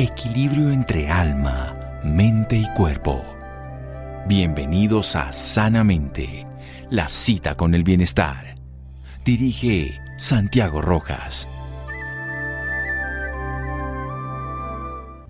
equilibrio 0.00 0.70
entre 0.70 1.10
alma, 1.10 1.78
mente 2.02 2.56
y 2.56 2.66
cuerpo. 2.74 3.22
Bienvenidos 4.26 5.14
a 5.14 5.30
Sanamente, 5.30 6.46
la 6.88 7.06
cita 7.10 7.54
con 7.54 7.74
el 7.74 7.84
bienestar. 7.84 8.54
Dirige 9.26 10.00
Santiago 10.16 10.80
Rojas. 10.80 11.46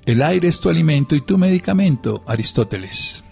El 0.06 0.22
aire 0.22 0.46
es 0.46 0.60
tu 0.60 0.68
alimento 0.68 1.16
y 1.16 1.20
tu 1.20 1.36
medicamento, 1.36 2.22
Aristóteles. 2.28 3.24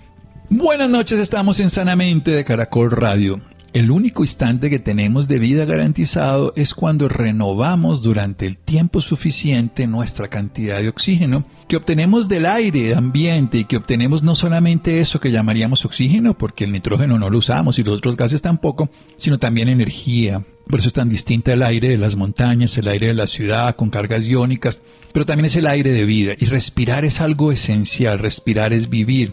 Buenas 0.50 0.90
noches, 0.90 1.20
estamos 1.20 1.60
en 1.60 1.70
Sanamente 1.70 2.32
de 2.32 2.44
Caracol 2.44 2.90
Radio. 2.90 3.40
El 3.74 3.90
único 3.90 4.22
instante 4.22 4.70
que 4.70 4.78
tenemos 4.78 5.28
de 5.28 5.38
vida 5.38 5.66
garantizado 5.66 6.54
es 6.56 6.72
cuando 6.72 7.06
renovamos 7.06 8.02
durante 8.02 8.46
el 8.46 8.56
tiempo 8.56 9.02
suficiente 9.02 9.86
nuestra 9.86 10.28
cantidad 10.28 10.80
de 10.80 10.88
oxígeno 10.88 11.44
que 11.68 11.76
obtenemos 11.76 12.28
del 12.28 12.46
aire 12.46 12.94
ambiente 12.94 13.58
y 13.58 13.64
que 13.66 13.76
obtenemos 13.76 14.22
no 14.22 14.34
solamente 14.34 15.00
eso 15.00 15.20
que 15.20 15.30
llamaríamos 15.30 15.84
oxígeno, 15.84 16.36
porque 16.36 16.64
el 16.64 16.72
nitrógeno 16.72 17.18
no 17.18 17.28
lo 17.28 17.38
usamos 17.38 17.78
y 17.78 17.84
los 17.84 17.98
otros 17.98 18.16
gases 18.16 18.40
tampoco, 18.40 18.88
sino 19.16 19.38
también 19.38 19.68
energía, 19.68 20.42
por 20.68 20.80
eso 20.80 20.88
es 20.88 20.94
tan 20.94 21.08
distinta 21.08 21.52
el 21.52 21.62
aire 21.62 21.88
de 21.88 21.98
las 21.98 22.14
montañas, 22.14 22.76
el 22.76 22.88
aire 22.88 23.08
de 23.08 23.14
la 23.14 23.26
ciudad 23.26 23.74
con 23.74 23.88
cargas 23.88 24.26
iónicas, 24.26 24.82
pero 25.12 25.24
también 25.24 25.46
es 25.46 25.56
el 25.56 25.66
aire 25.66 25.90
de 25.90 26.04
vida. 26.04 26.34
Y 26.38 26.44
respirar 26.44 27.04
es 27.06 27.20
algo 27.22 27.52
esencial, 27.52 28.18
respirar 28.18 28.74
es 28.74 28.90
vivir. 28.90 29.32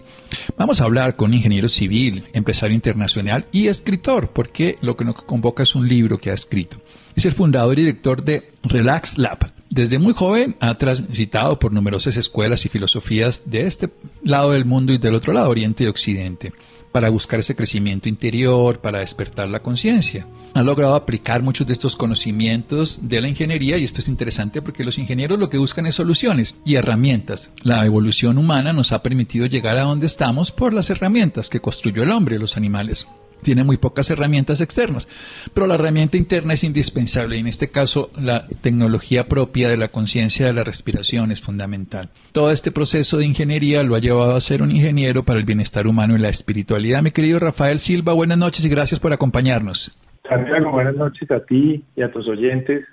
Vamos 0.58 0.80
a 0.80 0.86
hablar 0.86 1.18
con 1.18 1.34
ingeniero 1.34 1.68
civil, 1.68 2.24
empresario 2.34 2.74
internacional 2.74 3.48
y 3.52 3.68
escritor, 3.68 4.30
porque 4.32 4.78
lo 4.82 4.96
que 4.96 5.04
nos 5.04 5.16
convoca 5.16 5.64
es 5.64 5.76
un 5.76 5.88
libro 5.88 6.18
que 6.18 6.32
ha 6.32 6.34
escrito. 6.34 6.78
Es 7.16 7.26
el 7.26 7.34
fundador 7.34 7.78
y 7.78 7.82
director 7.82 8.24
de 8.24 8.52
Relax 8.64 9.18
Lab. 9.18 9.52
Desde 9.70 10.00
muy 10.00 10.14
joven 10.14 10.56
ha 10.62 10.78
transitado 10.78 11.60
por 11.60 11.74
numerosas 11.74 12.16
escuelas 12.16 12.66
y 12.66 12.70
filosofías 12.70 13.44
de 13.50 13.68
este 13.68 13.90
lado 14.24 14.52
del 14.52 14.64
mundo 14.64 14.94
y 14.94 15.00
del 15.00 15.16
otro 15.16 15.34
lado, 15.34 15.50
Oriente 15.50 15.84
y 15.84 15.88
Occidente 15.88 16.54
para 16.96 17.10
buscar 17.10 17.42
ese 17.42 17.58
crecimiento 17.58 18.08
interior, 18.08 18.80
para 18.80 19.00
despertar 19.00 19.50
la 19.50 19.60
conciencia. 19.62 20.26
Ha 20.54 20.64
logrado 20.64 20.96
aplicar 20.96 21.44
muchos 21.44 21.68
de 21.68 21.74
estos 21.74 21.98
conocimientos 21.98 23.00
de 23.02 23.20
la 23.20 23.28
ingeniería 23.28 23.78
y 23.78 23.84
esto 23.84 24.00
es 24.00 24.08
interesante 24.08 24.62
porque 24.62 24.86
los 24.86 24.98
ingenieros 24.98 25.38
lo 25.38 25.50
que 25.50 25.58
buscan 25.58 25.88
es 25.88 25.96
soluciones 25.96 26.58
y 26.64 26.76
herramientas. 26.76 27.52
La 27.64 27.86
evolución 27.86 28.38
humana 28.38 28.72
nos 28.72 28.94
ha 28.94 29.04
permitido 29.04 29.46
llegar 29.46 29.76
a 29.76 29.82
donde 29.84 30.08
estamos 30.08 30.54
por 30.54 30.74
las 30.74 30.90
herramientas 30.90 31.50
que 31.50 31.60
construyó 31.60 32.02
el 32.02 32.12
hombre, 32.12 32.40
los 32.40 32.56
animales 32.56 33.06
tiene 33.44 33.64
muy 33.64 33.78
pocas 33.78 34.10
herramientas 34.10 34.62
externas, 34.62 35.08
pero 35.54 35.68
la 35.68 35.76
herramienta 35.76 36.18
interna 36.18 36.54
es 36.54 36.64
indispensable 36.64 37.38
y 37.38 37.40
en 37.40 37.48
este 37.48 37.70
caso 37.70 38.10
la 38.20 38.48
tecnología 38.62 39.28
propia 39.28 39.70
de 39.70 39.78
la 39.78 39.90
conciencia 39.90 40.46
de 40.46 40.54
la 40.54 40.64
respiración 40.64 41.32
es 41.32 41.42
fundamental. 41.42 42.10
Todo 42.32 42.52
este 42.52 42.72
proceso 42.72 43.18
de 43.18 43.26
ingeniería 43.26 43.84
lo 43.84 43.96
ha 43.96 44.00
llevado 44.00 44.36
a 44.36 44.42
ser 44.42 44.62
un 44.62 44.72
ingeniero 44.72 45.24
para 45.24 45.40
el 45.40 45.46
bienestar 45.46 45.88
humano 45.88 46.16
y 46.16 46.20
la 46.20 46.30
espiritualidad. 46.30 47.04
Mi 47.04 47.12
querido 47.12 47.40
Rafael 47.40 47.80
Silva, 47.80 48.14
buenas 48.14 48.38
noches 48.38 48.66
y 48.66 48.70
gracias 48.70 49.00
por 49.00 49.14
acompañarnos. 49.14 50.02
Santiago, 50.28 50.72
buenas 50.72 50.96
noches 50.96 51.30
a 51.30 51.40
ti 51.46 51.84
y 51.96 52.02
a 52.02 52.12
tus 52.12 52.28
oyentes 52.28 52.84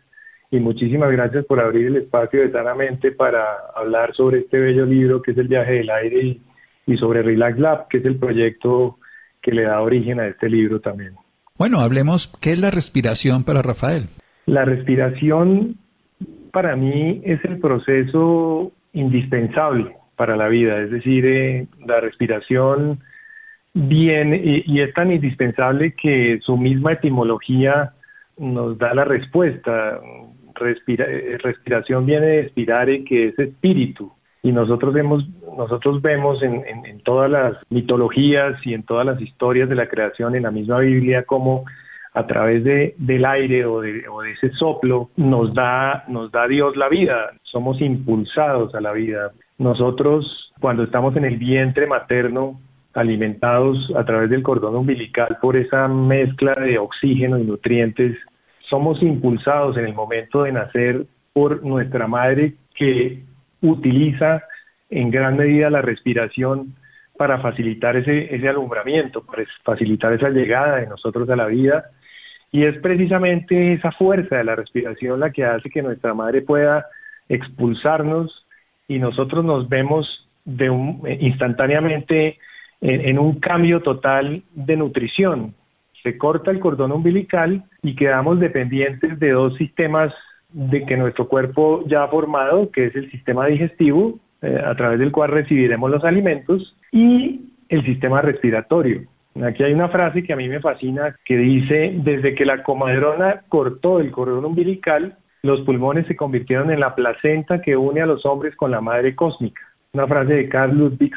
y 0.50 0.60
muchísimas 0.60 1.10
gracias 1.10 1.46
por 1.46 1.60
abrir 1.60 1.86
el 1.86 1.96
espacio 1.96 2.42
de 2.42 2.52
Sanamente 2.52 3.10
para 3.10 3.42
hablar 3.74 4.14
sobre 4.14 4.40
este 4.40 4.60
bello 4.60 4.84
libro 4.84 5.22
que 5.22 5.30
es 5.30 5.38
El 5.38 5.48
viaje 5.48 5.72
del 5.72 5.88
aire 5.88 6.22
y, 6.22 6.42
y 6.86 6.96
sobre 6.98 7.22
Relax 7.22 7.58
Lab, 7.58 7.88
que 7.88 7.98
es 7.98 8.04
el 8.04 8.16
proyecto 8.16 8.98
que 9.42 9.52
le 9.52 9.62
da 9.64 9.80
origen 9.80 10.20
a 10.20 10.28
este 10.28 10.48
libro 10.48 10.80
también. 10.80 11.14
Bueno, 11.58 11.80
hablemos, 11.80 12.32
¿qué 12.40 12.52
es 12.52 12.58
la 12.58 12.70
respiración 12.70 13.44
para 13.44 13.60
Rafael? 13.62 14.04
La 14.46 14.64
respiración 14.64 15.76
para 16.52 16.76
mí 16.76 17.20
es 17.24 17.44
el 17.44 17.58
proceso 17.58 18.72
indispensable 18.92 19.96
para 20.16 20.36
la 20.36 20.48
vida, 20.48 20.80
es 20.80 20.90
decir, 20.90 21.24
eh, 21.26 21.66
la 21.86 22.00
respiración 22.00 23.00
viene 23.74 24.62
y, 24.66 24.80
es 24.80 24.92
tan 24.94 25.12
indispensable 25.12 25.94
que 25.94 26.38
su 26.42 26.56
misma 26.56 26.92
etimología 26.92 27.92
nos 28.38 28.78
da 28.78 28.94
la 28.94 29.04
respuesta. 29.04 30.00
Eh, 30.60 31.38
respiración 31.42 32.06
viene 32.06 32.26
de 32.26 32.40
expirare, 32.42 33.04
que 33.04 33.28
es 33.28 33.38
espíritu 33.38 34.12
y 34.42 34.50
nosotros 34.50 34.92
vemos, 34.92 35.24
nosotros 35.56 36.02
vemos 36.02 36.42
en, 36.42 36.64
en, 36.66 37.00
todas 37.00 37.30
las 37.30 37.54
mitologías 37.70 38.54
y 38.64 38.74
en 38.74 38.82
todas 38.82 39.06
las 39.06 39.20
historias 39.20 39.68
de 39.68 39.76
la 39.76 39.88
creación, 39.88 40.34
en 40.34 40.42
la 40.42 40.50
misma 40.50 40.80
Biblia, 40.80 41.22
como 41.24 41.64
a 42.12 42.26
través 42.26 42.64
de, 42.64 42.94
del 42.98 43.24
aire 43.24 43.64
o 43.64 43.80
de, 43.80 44.08
o 44.08 44.20
de 44.22 44.32
ese 44.32 44.50
soplo 44.50 45.10
nos 45.16 45.54
da, 45.54 46.04
nos 46.08 46.32
da 46.32 46.48
Dios 46.48 46.76
la 46.76 46.88
vida, 46.88 47.30
somos 47.44 47.80
impulsados 47.80 48.74
a 48.74 48.80
la 48.80 48.92
vida. 48.92 49.30
Nosotros, 49.58 50.52
cuando 50.60 50.82
estamos 50.82 51.16
en 51.16 51.24
el 51.24 51.36
vientre 51.36 51.86
materno, 51.86 52.60
alimentados 52.94 53.92
a 53.96 54.04
través 54.04 54.28
del 54.28 54.42
cordón 54.42 54.74
umbilical 54.74 55.38
por 55.40 55.56
esa 55.56 55.86
mezcla 55.88 56.54
de 56.56 56.78
oxígeno 56.78 57.38
y 57.38 57.44
nutrientes, 57.44 58.18
somos 58.68 59.00
impulsados 59.02 59.76
en 59.76 59.86
el 59.86 59.94
momento 59.94 60.42
de 60.42 60.52
nacer 60.52 61.06
por 61.32 61.62
nuestra 61.64 62.06
madre 62.06 62.54
que 62.74 63.22
utiliza 63.62 64.42
en 64.90 65.10
gran 65.10 65.36
medida 65.36 65.70
la 65.70 65.80
respiración 65.80 66.74
para 67.16 67.38
facilitar 67.38 67.96
ese, 67.96 68.34
ese 68.34 68.48
alumbramiento, 68.48 69.24
para 69.24 69.44
facilitar 69.64 70.12
esa 70.12 70.28
llegada 70.28 70.76
de 70.76 70.86
nosotros 70.86 71.28
a 71.30 71.36
la 71.36 71.46
vida. 71.46 71.84
Y 72.50 72.64
es 72.64 72.76
precisamente 72.78 73.72
esa 73.72 73.92
fuerza 73.92 74.36
de 74.36 74.44
la 74.44 74.56
respiración 74.56 75.20
la 75.20 75.30
que 75.30 75.44
hace 75.44 75.70
que 75.70 75.82
nuestra 75.82 76.12
madre 76.12 76.42
pueda 76.42 76.86
expulsarnos 77.28 78.46
y 78.88 78.98
nosotros 78.98 79.44
nos 79.44 79.68
vemos 79.68 80.06
de 80.44 80.68
un, 80.68 81.02
instantáneamente 81.20 82.38
en, 82.80 83.08
en 83.08 83.18
un 83.18 83.40
cambio 83.40 83.80
total 83.80 84.42
de 84.52 84.76
nutrición. 84.76 85.54
Se 86.02 86.18
corta 86.18 86.50
el 86.50 86.58
cordón 86.58 86.92
umbilical 86.92 87.62
y 87.82 87.94
quedamos 87.94 88.40
dependientes 88.40 89.18
de 89.18 89.30
dos 89.30 89.56
sistemas 89.56 90.12
de 90.52 90.84
que 90.84 90.96
nuestro 90.96 91.28
cuerpo 91.28 91.84
ya 91.86 92.06
formado, 92.08 92.70
que 92.70 92.86
es 92.86 92.96
el 92.96 93.10
sistema 93.10 93.46
digestivo, 93.46 94.18
eh, 94.42 94.60
a 94.64 94.74
través 94.74 94.98
del 94.98 95.12
cual 95.12 95.30
recibiremos 95.30 95.90
los 95.90 96.04
alimentos, 96.04 96.76
y 96.90 97.52
el 97.68 97.84
sistema 97.84 98.20
respiratorio. 98.20 99.02
Aquí 99.42 99.62
hay 99.62 99.72
una 99.72 99.88
frase 99.88 100.22
que 100.22 100.32
a 100.32 100.36
mí 100.36 100.48
me 100.48 100.60
fascina 100.60 101.16
que 101.24 101.36
dice, 101.36 101.94
desde 102.04 102.34
que 102.34 102.44
la 102.44 102.62
comadrona 102.62 103.42
cortó 103.48 103.98
el 103.98 104.10
cordón 104.10 104.44
umbilical, 104.44 105.16
los 105.42 105.62
pulmones 105.62 106.06
se 106.06 106.16
convirtieron 106.16 106.70
en 106.70 106.80
la 106.80 106.94
placenta 106.94 107.62
que 107.62 107.76
une 107.76 108.02
a 108.02 108.06
los 108.06 108.26
hombres 108.26 108.54
con 108.56 108.70
la 108.70 108.80
madre 108.80 109.16
cósmica. 109.16 109.62
Una 109.94 110.06
frase 110.06 110.34
de 110.34 110.48
Carl 110.48 110.76
Ludwig. 110.76 111.12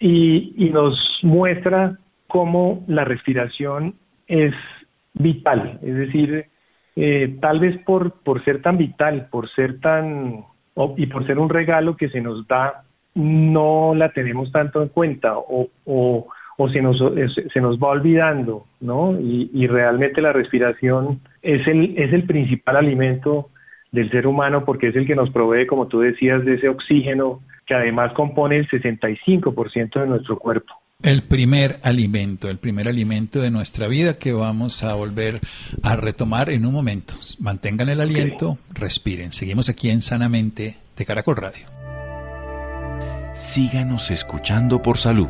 Y, 0.00 0.54
y 0.56 0.70
nos 0.70 0.98
muestra 1.22 1.96
cómo 2.26 2.84
la 2.86 3.04
respiración 3.04 3.94
es 4.26 4.54
vital, 5.14 5.78
es 5.82 5.94
decir, 5.94 6.46
eh, 7.00 7.36
tal 7.40 7.60
vez 7.60 7.78
por, 7.84 8.10
por 8.24 8.44
ser 8.44 8.60
tan 8.60 8.76
vital, 8.76 9.28
por 9.30 9.48
ser 9.50 9.78
tan, 9.78 10.44
y 10.96 11.06
por 11.06 11.24
ser 11.28 11.38
un 11.38 11.48
regalo 11.48 11.96
que 11.96 12.08
se 12.08 12.20
nos 12.20 12.44
da, 12.48 12.82
no 13.14 13.94
la 13.94 14.12
tenemos 14.12 14.50
tanto 14.50 14.82
en 14.82 14.88
cuenta 14.88 15.38
o, 15.38 15.68
o, 15.84 16.26
o 16.56 16.68
se, 16.68 16.82
nos, 16.82 17.00
se 17.52 17.60
nos 17.60 17.78
va 17.78 17.90
olvidando, 17.90 18.64
¿no? 18.80 19.16
Y, 19.20 19.48
y 19.54 19.68
realmente 19.68 20.20
la 20.20 20.32
respiración 20.32 21.20
es 21.40 21.64
el, 21.68 21.96
es 21.96 22.12
el 22.12 22.24
principal 22.24 22.76
alimento 22.76 23.50
del 23.92 24.10
ser 24.10 24.26
humano 24.26 24.64
porque 24.64 24.88
es 24.88 24.96
el 24.96 25.06
que 25.06 25.14
nos 25.14 25.30
provee, 25.30 25.68
como 25.68 25.86
tú 25.86 26.00
decías, 26.00 26.44
de 26.44 26.54
ese 26.54 26.68
oxígeno 26.68 27.40
que 27.64 27.74
además 27.74 28.12
compone 28.14 28.56
el 28.56 28.68
65% 28.68 30.00
de 30.00 30.06
nuestro 30.08 30.36
cuerpo 30.36 30.74
el 31.02 31.22
primer 31.22 31.78
alimento, 31.84 32.50
el 32.50 32.58
primer 32.58 32.88
alimento 32.88 33.40
de 33.40 33.52
nuestra 33.52 33.86
vida 33.86 34.14
que 34.14 34.32
vamos 34.32 34.82
a 34.82 34.94
volver 34.94 35.40
a 35.84 35.94
retomar 35.94 36.50
en 36.50 36.66
un 36.66 36.72
momento. 36.72 37.14
Mantengan 37.38 37.88
el 37.88 38.00
aliento, 38.00 38.58
respiren. 38.70 39.30
Seguimos 39.30 39.68
aquí 39.68 39.90
en 39.90 40.02
Sanamente 40.02 40.76
de 40.96 41.06
Caracol 41.06 41.36
Radio. 41.36 41.66
Síganos 43.32 44.10
escuchando 44.10 44.82
por 44.82 44.98
salud. 44.98 45.28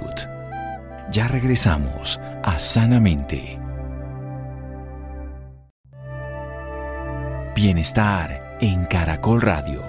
Ya 1.13 1.29
regresamos 1.29 2.19
a 2.43 2.59
Sanamente. 2.59 3.59
Bienestar 7.55 8.57
en 8.63 8.87
Caracol 8.87 9.43
Radio. 9.43 9.83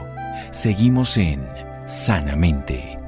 Seguimos 0.52 1.16
en 1.16 1.42
Sanamente. 1.86 2.99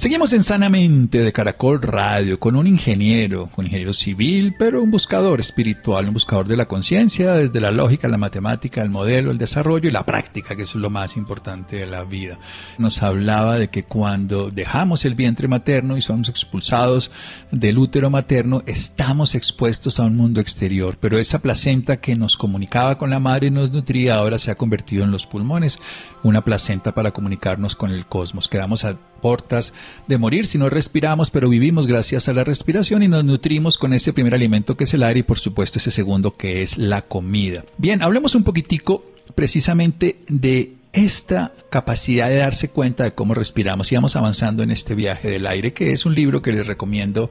Seguimos 0.00 0.32
en 0.32 0.44
Sanamente 0.44 1.18
de 1.18 1.30
Caracol 1.30 1.82
Radio 1.82 2.40
con 2.40 2.56
un 2.56 2.66
ingeniero, 2.66 3.50
un 3.54 3.66
ingeniero 3.66 3.92
civil, 3.92 4.54
pero 4.58 4.82
un 4.82 4.90
buscador 4.90 5.40
espiritual, 5.40 6.08
un 6.08 6.14
buscador 6.14 6.48
de 6.48 6.56
la 6.56 6.64
conciencia, 6.64 7.34
desde 7.34 7.60
la 7.60 7.70
lógica, 7.70 8.08
la 8.08 8.16
matemática, 8.16 8.80
el 8.80 8.88
modelo, 8.88 9.30
el 9.30 9.36
desarrollo 9.36 9.90
y 9.90 9.92
la 9.92 10.06
práctica, 10.06 10.56
que 10.56 10.62
es 10.62 10.74
lo 10.74 10.88
más 10.88 11.18
importante 11.18 11.76
de 11.76 11.86
la 11.86 12.04
vida. 12.04 12.38
Nos 12.78 13.02
hablaba 13.02 13.58
de 13.58 13.68
que 13.68 13.82
cuando 13.82 14.50
dejamos 14.50 15.04
el 15.04 15.14
vientre 15.14 15.48
materno 15.48 15.98
y 15.98 16.00
somos 16.00 16.30
expulsados 16.30 17.10
del 17.50 17.76
útero 17.76 18.08
materno, 18.08 18.62
estamos 18.64 19.34
expuestos 19.34 20.00
a 20.00 20.04
un 20.04 20.16
mundo 20.16 20.40
exterior, 20.40 20.96
pero 20.98 21.18
esa 21.18 21.40
placenta 21.40 21.98
que 21.98 22.16
nos 22.16 22.38
comunicaba 22.38 22.96
con 22.96 23.10
la 23.10 23.20
madre 23.20 23.48
y 23.48 23.50
nos 23.50 23.70
nutría 23.70 24.14
ahora 24.14 24.38
se 24.38 24.50
ha 24.50 24.54
convertido 24.54 25.04
en 25.04 25.10
los 25.10 25.26
pulmones, 25.26 25.78
una 26.22 26.42
placenta 26.42 26.94
para 26.94 27.10
comunicarnos 27.10 27.76
con 27.76 27.90
el 27.90 28.06
cosmos. 28.06 28.48
Quedamos 28.48 28.86
a 28.86 28.96
portas 29.20 29.72
de 30.06 30.18
morir 30.18 30.46
si 30.46 30.58
no 30.58 30.68
respiramos, 30.68 31.30
pero 31.30 31.48
vivimos 31.48 31.86
gracias 31.86 32.28
a 32.28 32.32
la 32.32 32.44
respiración 32.44 33.02
y 33.02 33.08
nos 33.08 33.24
nutrimos 33.24 33.78
con 33.78 33.92
ese 33.92 34.12
primer 34.12 34.34
alimento 34.34 34.76
que 34.76 34.84
es 34.84 34.94
el 34.94 35.02
aire 35.02 35.20
y 35.20 35.24
por 35.24 35.38
supuesto 35.38 35.78
ese 35.78 35.90
segundo 35.90 36.36
que 36.36 36.62
es 36.62 36.78
la 36.78 37.02
comida. 37.02 37.64
Bien, 37.78 38.02
hablemos 38.02 38.34
un 38.34 38.44
poquitico 38.44 39.04
precisamente 39.34 40.18
de 40.28 40.74
esta 40.92 41.52
capacidad 41.70 42.28
de 42.28 42.36
darse 42.36 42.70
cuenta 42.70 43.04
de 43.04 43.14
cómo 43.14 43.34
respiramos 43.34 43.90
y 43.92 43.94
vamos 43.94 44.16
avanzando 44.16 44.62
en 44.62 44.70
este 44.70 44.94
viaje 44.94 45.30
del 45.30 45.46
aire, 45.46 45.72
que 45.72 45.92
es 45.92 46.04
un 46.04 46.14
libro 46.14 46.42
que 46.42 46.52
les 46.52 46.66
recomiendo 46.66 47.30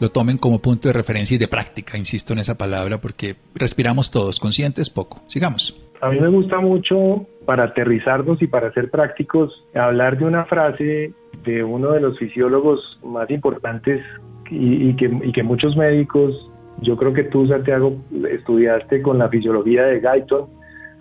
lo 0.00 0.10
tomen 0.10 0.38
como 0.38 0.60
punto 0.60 0.88
de 0.88 0.92
referencia 0.92 1.34
y 1.34 1.38
de 1.38 1.48
práctica, 1.48 1.98
insisto 1.98 2.32
en 2.32 2.38
esa 2.40 2.56
palabra, 2.56 3.00
porque 3.00 3.36
respiramos 3.54 4.10
todos, 4.10 4.38
conscientes 4.38 4.90
poco. 4.90 5.22
Sigamos. 5.26 5.74
A 6.00 6.10
mí 6.10 6.20
me 6.20 6.28
gusta 6.28 6.60
mucho, 6.60 7.26
para 7.44 7.64
aterrizarnos 7.64 8.40
y 8.40 8.46
para 8.46 8.72
ser 8.72 8.90
prácticos, 8.90 9.64
hablar 9.74 10.16
de 10.18 10.24
una 10.24 10.44
frase 10.44 11.12
de 11.44 11.64
uno 11.64 11.92
de 11.92 12.00
los 12.00 12.18
fisiólogos 12.18 13.00
más 13.02 13.28
importantes 13.30 14.04
y, 14.50 14.94
que, 14.94 15.42
muchos 15.42 15.76
médicos, 15.76 16.50
yo 16.82 16.96
creo 16.96 17.12
que 17.12 17.24
tú, 17.24 17.48
Santiago, 17.48 17.96
estudiaste 18.30 19.02
con 19.02 19.18
la 19.18 19.28
fisiología 19.28 19.84
de 19.84 20.00
Guyton, 20.00 20.48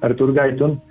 Arthur 0.02 0.34
Guyton, 0.34 0.82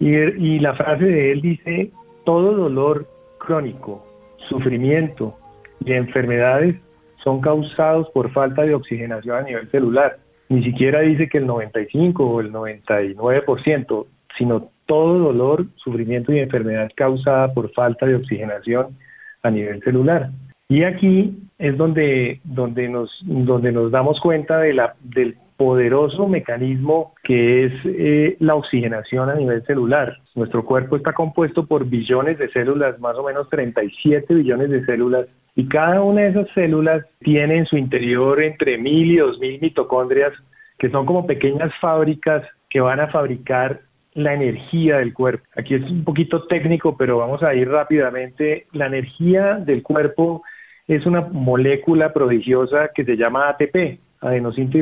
y, 0.00 0.14
y 0.14 0.58
la 0.58 0.74
frase 0.74 1.04
de 1.04 1.32
él 1.32 1.40
dice, 1.40 1.92
todo 2.24 2.52
dolor 2.52 3.06
crónico, 3.38 4.04
sufrimiento 4.48 5.36
y 5.84 5.92
enfermedades 5.92 6.76
son 7.22 7.40
causados 7.40 8.08
por 8.10 8.30
falta 8.32 8.62
de 8.62 8.74
oxigenación 8.74 9.36
a 9.36 9.42
nivel 9.42 9.70
celular 9.70 10.18
ni 10.48 10.62
siquiera 10.62 11.00
dice 11.00 11.28
que 11.28 11.38
el 11.38 11.46
95 11.46 12.24
o 12.24 12.40
el 12.40 12.52
99%, 12.52 14.06
sino 14.38 14.70
todo 14.86 15.18
dolor, 15.18 15.66
sufrimiento 15.76 16.32
y 16.32 16.38
enfermedad 16.38 16.90
causada 16.94 17.52
por 17.52 17.72
falta 17.72 18.06
de 18.06 18.16
oxigenación 18.16 18.96
a 19.42 19.50
nivel 19.50 19.82
celular. 19.82 20.30
Y 20.68 20.82
aquí 20.84 21.36
es 21.58 21.76
donde, 21.76 22.40
donde, 22.44 22.88
nos, 22.88 23.10
donde 23.22 23.72
nos 23.72 23.90
damos 23.90 24.20
cuenta 24.20 24.58
de 24.58 24.74
la, 24.74 24.94
del 25.02 25.36
poderoso 25.56 26.28
mecanismo 26.28 27.14
que 27.22 27.66
es 27.66 27.72
eh, 27.84 28.36
la 28.40 28.54
oxigenación 28.54 29.30
a 29.30 29.34
nivel 29.34 29.64
celular. 29.64 30.18
Nuestro 30.34 30.64
cuerpo 30.64 30.96
está 30.96 31.12
compuesto 31.12 31.66
por 31.66 31.86
billones 31.86 32.38
de 32.38 32.50
células, 32.50 32.98
más 33.00 33.16
o 33.16 33.24
menos 33.24 33.48
37 33.48 34.34
billones 34.34 34.70
de 34.70 34.84
células, 34.84 35.26
y 35.54 35.66
cada 35.68 36.02
una 36.02 36.22
de 36.22 36.28
esas 36.28 36.48
células 36.54 37.04
tiene 37.20 37.58
en 37.58 37.66
su 37.66 37.76
interior 37.76 38.42
entre 38.42 38.76
mil 38.76 39.10
y 39.10 39.16
dos 39.16 39.38
mil 39.38 39.58
mitocondrias, 39.60 40.32
que 40.78 40.90
son 40.90 41.06
como 41.06 41.26
pequeñas 41.26 41.72
fábricas 41.80 42.42
que 42.68 42.80
van 42.80 43.00
a 43.00 43.08
fabricar 43.08 43.80
la 44.12 44.34
energía 44.34 44.98
del 44.98 45.14
cuerpo. 45.14 45.46
Aquí 45.56 45.74
es 45.74 45.82
un 45.82 46.04
poquito 46.04 46.46
técnico, 46.46 46.96
pero 46.96 47.18
vamos 47.18 47.42
a 47.42 47.54
ir 47.54 47.68
rápidamente. 47.68 48.66
La 48.72 48.86
energía 48.86 49.54
del 49.54 49.82
cuerpo 49.82 50.42
es 50.88 51.04
una 51.06 51.22
molécula 51.22 52.12
prodigiosa 52.12 52.90
que 52.94 53.04
se 53.04 53.16
llama 53.16 53.48
ATP, 53.48 53.98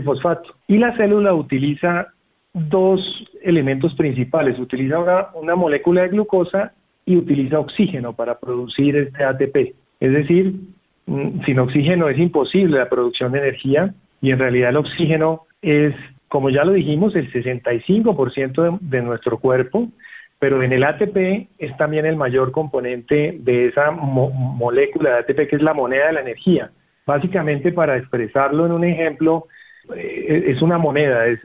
fosfato. 0.04 0.54
Y 0.68 0.78
la 0.78 0.96
célula 0.96 1.34
utiliza 1.34 2.08
dos 2.52 3.00
elementos 3.42 3.94
principales. 3.94 4.58
Utiliza 4.58 4.98
una, 4.98 5.28
una 5.34 5.54
molécula 5.54 6.02
de 6.02 6.08
glucosa 6.08 6.72
y 7.04 7.16
utiliza 7.16 7.58
oxígeno 7.58 8.14
para 8.14 8.38
producir 8.38 8.96
este 8.96 9.24
ATP. 9.24 9.74
Es 10.00 10.12
decir, 10.12 10.54
mm, 11.06 11.44
sin 11.44 11.58
oxígeno 11.58 12.08
es 12.08 12.18
imposible 12.18 12.78
la 12.78 12.88
producción 12.88 13.32
de 13.32 13.40
energía 13.40 13.94
y 14.20 14.30
en 14.30 14.38
realidad 14.38 14.70
el 14.70 14.78
oxígeno 14.78 15.42
es, 15.60 15.94
como 16.28 16.50
ya 16.50 16.64
lo 16.64 16.72
dijimos, 16.72 17.14
el 17.14 17.30
65% 17.32 18.62
de, 18.62 18.78
de 18.80 19.02
nuestro 19.02 19.38
cuerpo, 19.38 19.88
pero 20.38 20.62
en 20.62 20.72
el 20.72 20.84
ATP 20.84 21.48
es 21.58 21.76
también 21.76 22.06
el 22.06 22.16
mayor 22.16 22.52
componente 22.52 23.36
de 23.38 23.68
esa 23.68 23.90
molécula 23.90 25.10
de 25.10 25.18
ATP 25.18 25.48
que 25.48 25.56
es 25.56 25.62
la 25.62 25.74
moneda 25.74 26.08
de 26.08 26.12
la 26.14 26.20
energía. 26.20 26.70
Básicamente, 27.06 27.72
para 27.72 27.96
expresarlo 27.96 28.66
en 28.66 28.72
un 28.72 28.84
ejemplo, 28.84 29.46
eh, 29.94 30.44
es 30.48 30.62
una 30.62 30.78
moneda, 30.78 31.26
es, 31.26 31.38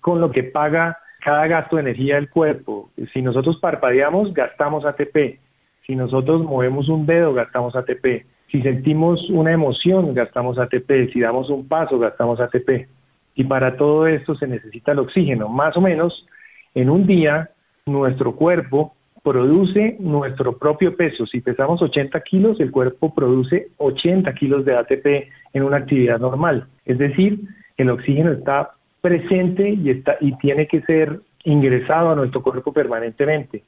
con 0.00 0.20
lo 0.20 0.30
que 0.30 0.44
paga 0.44 0.98
cada 1.20 1.46
gasto 1.46 1.76
de 1.76 1.82
energía 1.82 2.16
del 2.16 2.30
cuerpo. 2.30 2.90
Si 3.12 3.22
nosotros 3.22 3.58
parpadeamos, 3.60 4.32
gastamos 4.34 4.84
ATP. 4.84 5.38
Si 5.86 5.96
nosotros 5.96 6.42
movemos 6.44 6.88
un 6.88 7.06
dedo, 7.06 7.34
gastamos 7.34 7.74
ATP. 7.74 8.26
Si 8.50 8.62
sentimos 8.62 9.28
una 9.30 9.52
emoción, 9.52 10.14
gastamos 10.14 10.58
ATP. 10.58 11.12
Si 11.12 11.20
damos 11.20 11.50
un 11.50 11.66
paso, 11.66 11.98
gastamos 11.98 12.40
ATP. 12.40 12.88
Y 13.34 13.44
para 13.44 13.76
todo 13.76 14.06
esto 14.06 14.34
se 14.36 14.46
necesita 14.46 14.92
el 14.92 15.00
oxígeno. 15.00 15.48
Más 15.48 15.76
o 15.76 15.80
menos, 15.80 16.26
en 16.74 16.90
un 16.90 17.06
día, 17.06 17.50
nuestro 17.86 18.36
cuerpo 18.36 18.94
produce 19.24 19.96
nuestro 20.00 20.58
propio 20.58 20.96
peso. 20.96 21.26
Si 21.26 21.40
pesamos 21.40 21.80
80 21.80 22.20
kilos, 22.20 22.60
el 22.60 22.70
cuerpo 22.70 23.14
produce 23.14 23.68
80 23.78 24.32
kilos 24.34 24.64
de 24.66 24.76
ATP 24.76 25.06
en 25.54 25.62
una 25.62 25.78
actividad 25.78 26.20
normal. 26.20 26.66
Es 26.84 26.98
decir, 26.98 27.40
el 27.78 27.88
oxígeno 27.88 28.32
está 28.32 28.72
presente 29.00 29.70
y, 29.70 29.90
está, 29.90 30.18
y 30.20 30.36
tiene 30.36 30.66
que 30.68 30.82
ser 30.82 31.20
ingresado 31.44 32.10
a 32.10 32.16
nuestro 32.16 32.42
cuerpo 32.42 32.72
permanentemente. 32.72 33.64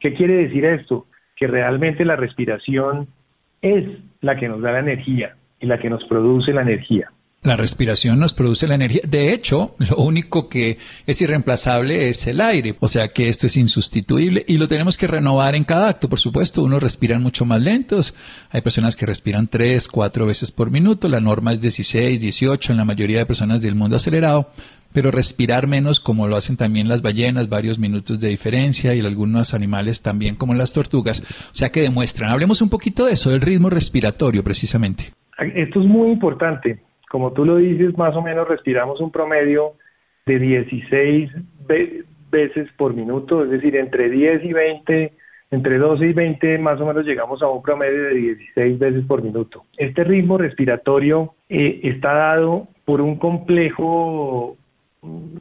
¿Qué 0.00 0.12
quiere 0.12 0.34
decir 0.34 0.64
esto? 0.64 1.06
Que 1.36 1.46
realmente 1.46 2.04
la 2.04 2.16
respiración 2.16 3.06
es 3.62 3.84
la 4.20 4.36
que 4.36 4.48
nos 4.48 4.60
da 4.60 4.72
la 4.72 4.80
energía 4.80 5.36
y 5.60 5.66
la 5.66 5.78
que 5.78 5.88
nos 5.88 6.04
produce 6.04 6.52
la 6.52 6.62
energía. 6.62 7.10
La 7.42 7.54
respiración 7.54 8.18
nos 8.18 8.34
produce 8.34 8.66
la 8.66 8.74
energía. 8.74 9.02
De 9.06 9.32
hecho, 9.32 9.76
lo 9.78 9.98
único 9.98 10.48
que 10.48 10.78
es 11.06 11.22
irreemplazable 11.22 12.08
es 12.08 12.26
el 12.26 12.40
aire. 12.40 12.74
O 12.80 12.88
sea 12.88 13.06
que 13.06 13.28
esto 13.28 13.46
es 13.46 13.56
insustituible 13.56 14.44
y 14.48 14.58
lo 14.58 14.66
tenemos 14.66 14.96
que 14.96 15.06
renovar 15.06 15.54
en 15.54 15.62
cada 15.62 15.90
acto. 15.90 16.08
Por 16.08 16.18
supuesto, 16.18 16.64
unos 16.64 16.82
respiran 16.82 17.22
mucho 17.22 17.44
más 17.44 17.62
lentos. 17.62 18.14
Hay 18.50 18.62
personas 18.62 18.96
que 18.96 19.06
respiran 19.06 19.46
tres, 19.46 19.86
cuatro 19.86 20.26
veces 20.26 20.50
por 20.50 20.72
minuto. 20.72 21.08
La 21.08 21.20
norma 21.20 21.52
es 21.52 21.60
16, 21.60 22.20
18 22.20 22.72
en 22.72 22.78
la 22.78 22.84
mayoría 22.84 23.18
de 23.18 23.26
personas 23.26 23.62
del 23.62 23.76
mundo 23.76 23.96
acelerado. 23.96 24.50
Pero 24.92 25.12
respirar 25.12 25.68
menos 25.68 26.00
como 26.00 26.26
lo 26.26 26.34
hacen 26.34 26.56
también 26.56 26.88
las 26.88 27.02
ballenas, 27.02 27.48
varios 27.48 27.78
minutos 27.78 28.18
de 28.18 28.28
diferencia 28.28 28.92
y 28.94 29.00
algunos 29.00 29.54
animales 29.54 30.02
también 30.02 30.34
como 30.34 30.54
las 30.54 30.72
tortugas. 30.72 31.20
O 31.20 31.54
sea 31.54 31.70
que 31.70 31.82
demuestran. 31.82 32.32
Hablemos 32.32 32.60
un 32.60 32.70
poquito 32.70 33.06
de 33.06 33.12
eso, 33.12 33.30
del 33.30 33.40
ritmo 33.40 33.70
respiratorio 33.70 34.42
precisamente. 34.42 35.12
Esto 35.54 35.80
es 35.80 35.86
muy 35.86 36.10
importante 36.10 36.85
como 37.10 37.32
tú 37.32 37.44
lo 37.44 37.56
dices, 37.56 37.96
más 37.96 38.14
o 38.16 38.22
menos 38.22 38.48
respiramos 38.48 39.00
un 39.00 39.10
promedio 39.10 39.72
de 40.26 40.38
16 40.38 41.30
veces 42.30 42.68
por 42.76 42.94
minuto, 42.94 43.44
es 43.44 43.50
decir, 43.50 43.76
entre 43.76 44.10
10 44.10 44.44
y 44.44 44.52
20, 44.52 45.12
entre 45.52 45.78
12 45.78 46.06
y 46.06 46.12
20 46.12 46.58
más 46.58 46.80
o 46.80 46.86
menos 46.86 47.04
llegamos 47.04 47.42
a 47.42 47.48
un 47.48 47.62
promedio 47.62 48.02
de 48.04 48.14
16 48.14 48.78
veces 48.78 49.04
por 49.06 49.22
minuto. 49.22 49.64
Este 49.76 50.04
ritmo 50.04 50.36
respiratorio 50.36 51.34
eh, 51.48 51.80
está 51.84 52.12
dado 52.12 52.68
por 52.84 53.00
un 53.00 53.16
complejo 53.18 54.56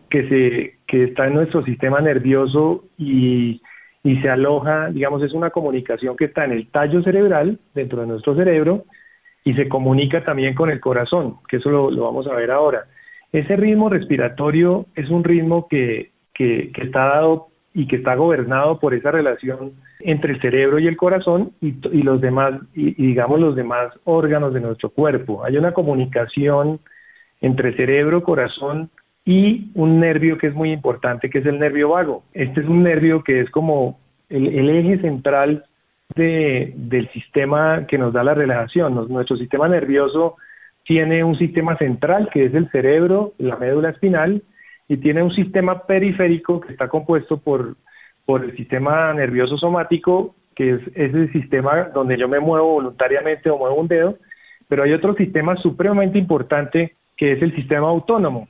que, 0.09 0.29
se, 0.29 0.77
que 0.87 1.05
está 1.05 1.27
en 1.27 1.33
nuestro 1.33 1.63
sistema 1.63 1.99
nervioso 2.01 2.83
y, 2.97 3.61
y 4.03 4.21
se 4.21 4.29
aloja, 4.29 4.89
digamos, 4.91 5.23
es 5.23 5.33
una 5.33 5.49
comunicación 5.49 6.15
que 6.15 6.25
está 6.25 6.45
en 6.45 6.51
el 6.51 6.67
tallo 6.67 7.01
cerebral, 7.01 7.59
dentro 7.73 8.01
de 8.01 8.07
nuestro 8.07 8.35
cerebro, 8.35 8.85
y 9.45 9.53
se 9.53 9.69
comunica 9.69 10.23
también 10.23 10.55
con 10.55 10.71
el 10.71 10.81
corazón, 10.81 11.37
que 11.47 11.57
eso 11.57 11.69
lo, 11.69 12.03
vamos 12.03 12.27
a 12.27 12.33
ver 12.33 12.49
ahora. 12.49 12.85
Ese 13.31 13.55
ritmo 13.55 13.89
respiratorio 13.89 14.87
es 14.95 15.09
un 15.09 15.23
ritmo 15.23 15.67
que, 15.69 16.11
que, 16.33 16.71
está 16.75 17.05
dado 17.05 17.47
y 17.71 17.87
que 17.87 17.97
está 17.97 18.15
gobernado 18.15 18.79
por 18.79 18.95
esa 18.95 19.11
relación 19.11 19.73
entre 19.99 20.33
el 20.33 20.41
cerebro 20.41 20.79
y 20.79 20.87
el 20.87 20.97
corazón 20.97 21.51
y, 21.61 21.73
los 22.01 22.21
demás, 22.21 22.59
y, 22.73 22.93
digamos 22.93 23.39
los 23.39 23.55
demás 23.55 23.93
órganos 24.03 24.51
de 24.53 24.61
nuestro 24.61 24.89
cuerpo. 24.89 25.43
Hay 25.45 25.57
una 25.57 25.73
comunicación 25.73 26.79
entre 27.39 27.75
cerebro, 27.75 28.23
corazón 28.23 28.89
y 29.25 29.69
un 29.75 29.99
nervio 29.99 30.39
que 30.39 30.47
es 30.47 30.55
muy 30.55 30.71
importante, 30.71 31.29
que 31.29 31.39
es 31.39 31.45
el 31.45 31.59
nervio 31.59 31.89
vago. 31.89 32.23
Este 32.33 32.61
es 32.61 32.67
un 32.67 32.81
nervio 32.81 33.23
que 33.23 33.41
es 33.41 33.51
como 33.51 33.99
el 34.27 34.69
eje 34.71 34.99
central 35.01 35.65
de, 36.13 36.73
del 36.75 37.09
sistema 37.11 37.85
que 37.87 37.97
nos 37.97 38.13
da 38.13 38.23
la 38.23 38.33
relajación. 38.33 38.93
nuestro 39.09 39.37
sistema 39.37 39.67
nervioso 39.67 40.35
tiene 40.83 41.23
un 41.23 41.37
sistema 41.37 41.77
central 41.77 42.29
que 42.31 42.45
es 42.45 42.53
el 42.53 42.69
cerebro, 42.69 43.33
la 43.37 43.55
médula 43.55 43.89
espinal, 43.89 44.43
y 44.87 44.97
tiene 44.97 45.23
un 45.23 45.33
sistema 45.33 45.87
periférico 45.87 46.61
que 46.61 46.73
está 46.73 46.87
compuesto 46.87 47.37
por, 47.37 47.75
por 48.25 48.43
el 48.43 48.55
sistema 48.55 49.13
nervioso 49.13 49.57
somático 49.57 50.35
que 50.55 50.75
es 50.75 50.81
ese 50.95 51.27
sistema 51.33 51.89
donde 51.93 52.17
yo 52.17 52.27
me 52.27 52.39
muevo 52.39 52.75
voluntariamente 52.75 53.49
o 53.49 53.57
muevo 53.57 53.75
un 53.75 53.87
dedo, 53.87 54.17
pero 54.67 54.83
hay 54.83 54.93
otro 54.93 55.13
sistema 55.15 55.55
supremamente 55.57 56.17
importante 56.17 56.95
que 57.17 57.33
es 57.33 57.41
el 57.41 57.53
sistema 57.55 57.89
autónomo. 57.89 58.47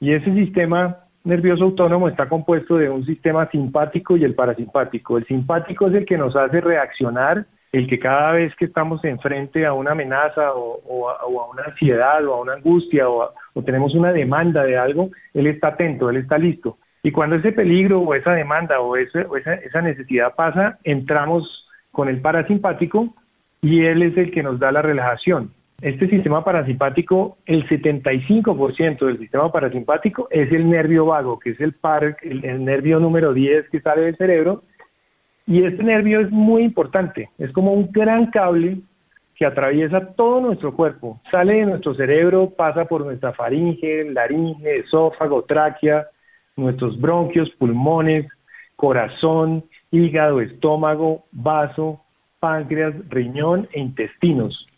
Y 0.00 0.14
ese 0.14 0.32
sistema 0.34 1.01
nervioso 1.24 1.64
autónomo 1.64 2.08
está 2.08 2.28
compuesto 2.28 2.76
de 2.76 2.90
un 2.90 3.04
sistema 3.06 3.48
simpático 3.50 4.16
y 4.16 4.24
el 4.24 4.34
parasimpático. 4.34 5.18
El 5.18 5.26
simpático 5.26 5.88
es 5.88 5.94
el 5.94 6.04
que 6.04 6.18
nos 6.18 6.34
hace 6.36 6.60
reaccionar, 6.60 7.46
el 7.72 7.88
que 7.88 7.98
cada 7.98 8.32
vez 8.32 8.54
que 8.56 8.66
estamos 8.66 9.02
enfrente 9.04 9.64
a 9.64 9.72
una 9.72 9.92
amenaza 9.92 10.52
o, 10.54 11.08
a, 11.08 11.26
una 11.26 11.64
ansiedad 11.64 12.24
o 12.26 12.34
a 12.34 12.40
una 12.40 12.54
angustia 12.54 13.08
o, 13.08 13.32
tenemos 13.64 13.94
una 13.94 14.12
demanda 14.12 14.64
de 14.64 14.76
algo, 14.76 15.10
él 15.32 15.46
está 15.46 15.68
atento, 15.68 16.10
él 16.10 16.16
está 16.16 16.38
listo. 16.38 16.78
Y 17.02 17.10
cuando 17.10 17.36
ese 17.36 17.52
peligro 17.52 18.00
o 18.00 18.14
esa 18.14 18.32
demanda 18.32 18.80
o, 18.80 18.96
esa, 18.96 19.22
esa 19.54 19.80
necesidad 19.80 20.34
pasa, 20.34 20.78
entramos 20.84 21.66
con 21.90 22.08
el 22.08 22.20
parasimpático 22.20 23.14
y 23.60 23.84
él 23.84 24.02
es 24.02 24.16
el 24.16 24.30
que 24.32 24.42
nos 24.42 24.58
da 24.58 24.72
la 24.72 24.82
relajación. 24.82 25.52
Este 25.82 26.08
sistema 26.08 26.44
parasimpático, 26.44 27.38
el 27.44 27.68
75% 27.68 29.04
del 29.04 29.18
sistema 29.18 29.50
parasimpático 29.50 30.28
es 30.30 30.52
el 30.52 30.70
nervio 30.70 31.06
vago, 31.06 31.40
que 31.40 31.50
es 31.50 31.60
el, 31.60 31.72
par, 31.72 32.16
el, 32.22 32.64
nervio 32.64 33.00
número 33.00 33.34
10 33.34 33.68
que 33.68 33.80
sale 33.80 34.02
del 34.02 34.16
cerebro. 34.16 34.62
Y 35.44 35.64
este 35.64 35.82
nervio 35.82 36.20
es 36.20 36.30
muy 36.30 36.62
importante, 36.62 37.30
es 37.36 37.50
como 37.50 37.72
un 37.72 37.90
gran 37.90 38.26
cable 38.26 38.78
que 39.34 39.44
atraviesa 39.44 40.14
todo 40.14 40.40
nuestro 40.40 40.72
cuerpo. 40.76 41.20
Sale 41.32 41.54
de 41.54 41.66
nuestro 41.66 41.96
cerebro, 41.96 42.50
pasa 42.50 42.84
por 42.84 43.04
nuestra 43.04 43.32
faringe, 43.32 44.04
laringe, 44.04 44.76
esófago, 44.76 45.42
tráquea, 45.42 46.06
nuestros 46.54 47.00
bronquios, 47.00 47.50
pulmones, 47.58 48.28
corazón, 48.76 49.64
hígado, 49.90 50.40
estómago, 50.40 51.24
vaso, 51.32 52.04
páncreas, 52.38 52.94
riñón 53.08 53.68
e 53.72 53.80
intestinos. 53.80 54.68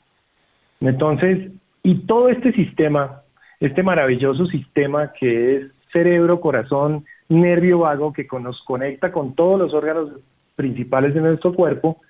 Entonces, 0.88 1.50
y 1.83 2.07
todo 2.07 2.29
este 2.29 2.53
sistema, 2.53 3.23
este 3.61 3.83
maravilloso 3.83 4.47
sistema 4.47 5.12
que 5.19 5.57
es 5.57 5.73
cerebro, 5.93 6.41
corazón, 6.41 7.05
nervio 7.29 7.81
vago, 7.81 8.12
que 8.12 8.26
nos 8.41 8.61
conecta 8.64 9.11
con 9.11 9.35
todos 9.35 9.59
los 9.59 9.73
órganos 9.73 10.11
principales 10.57 11.14
de 11.14 11.21
nuestro 11.21 11.55
cuerpo, 11.55 12.00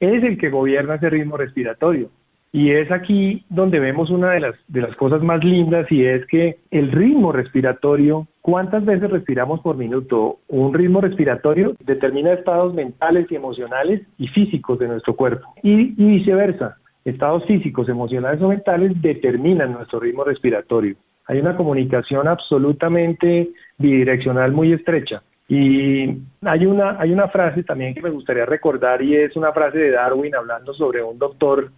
es 0.00 0.22
el 0.24 0.38
que 0.38 0.48
gobierna 0.48 0.94
ese 0.94 1.10
ritmo 1.10 1.36
respiratorio. 1.36 2.10
Y 2.52 2.70
es 2.70 2.90
aquí 2.90 3.44
donde 3.50 3.80
vemos 3.80 4.08
una 4.08 4.30
de 4.30 4.40
las, 4.40 4.54
de 4.68 4.80
las 4.80 4.96
cosas 4.96 5.22
más 5.22 5.44
lindas 5.44 5.90
y 5.92 6.06
es 6.06 6.24
que 6.26 6.58
el 6.70 6.92
ritmo 6.92 7.32
respiratorio, 7.32 8.28
cuántas 8.40 8.84
veces 8.86 9.10
respiramos 9.10 9.60
por 9.60 9.76
minuto, 9.76 10.38
un 10.48 10.72
ritmo 10.72 11.02
respiratorio 11.02 11.74
determina 11.80 12.32
estados 12.32 12.72
mentales 12.72 13.26
y 13.30 13.34
emocionales 13.34 14.00
y 14.16 14.28
físicos 14.28 14.78
de 14.78 14.88
nuestro 14.88 15.16
cuerpo 15.16 15.52
y 15.62 15.92
viceversa 16.02 16.78
estados 17.06 17.44
físicos, 17.46 17.88
emocionales 17.88 18.42
o 18.42 18.48
mentales 18.48 19.00
determinan 19.00 19.72
nuestro 19.72 20.00
ritmo 20.00 20.24
respiratorio. 20.24 20.96
Hay 21.28 21.38
una 21.38 21.56
comunicación 21.56 22.28
absolutamente 22.28 23.48
bidireccional 23.78 24.52
muy 24.52 24.72
estrecha. 24.72 25.22
Y 25.48 26.22
hay 26.42 26.66
una, 26.66 27.00
hay 27.00 27.12
una 27.12 27.28
frase 27.28 27.62
también 27.62 27.94
que 27.94 28.02
me 28.02 28.10
gustaría 28.10 28.44
recordar 28.44 29.00
y 29.00 29.14
es 29.14 29.36
una 29.36 29.52
frase 29.52 29.78
de 29.78 29.92
Darwin 29.92 30.34
hablando 30.34 30.74
sobre 30.74 31.02
un 31.04 31.18
doctor 31.18 31.70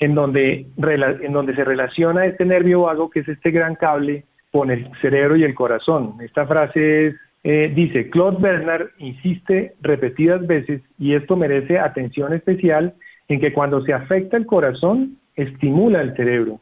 en 0.00 0.14
donde, 0.16 0.66
en 0.76 1.32
donde 1.32 1.54
se 1.54 1.64
relaciona 1.64 2.26
este 2.26 2.44
nervio 2.44 2.82
vago, 2.82 3.08
que 3.10 3.20
es 3.20 3.28
este 3.28 3.52
gran 3.52 3.76
cable, 3.76 4.24
con 4.50 4.70
el 4.70 4.90
cerebro 5.00 5.36
y 5.36 5.44
el 5.44 5.54
corazón. 5.54 6.14
Esta 6.20 6.46
frase 6.46 7.08
es, 7.08 7.14
eh, 7.44 7.72
dice, 7.74 8.10
Claude 8.10 8.38
Bernard 8.40 8.88
insiste 8.98 9.74
repetidas 9.82 10.44
veces, 10.46 10.82
y 10.98 11.14
esto 11.14 11.36
merece 11.36 11.78
atención 11.78 12.32
especial, 12.32 12.94
en 13.28 13.40
que 13.40 13.52
cuando 13.52 13.82
se 13.82 13.92
afecta 13.92 14.36
el 14.36 14.46
corazón, 14.46 15.18
estimula 15.36 16.00
el 16.00 16.16
cerebro. 16.16 16.60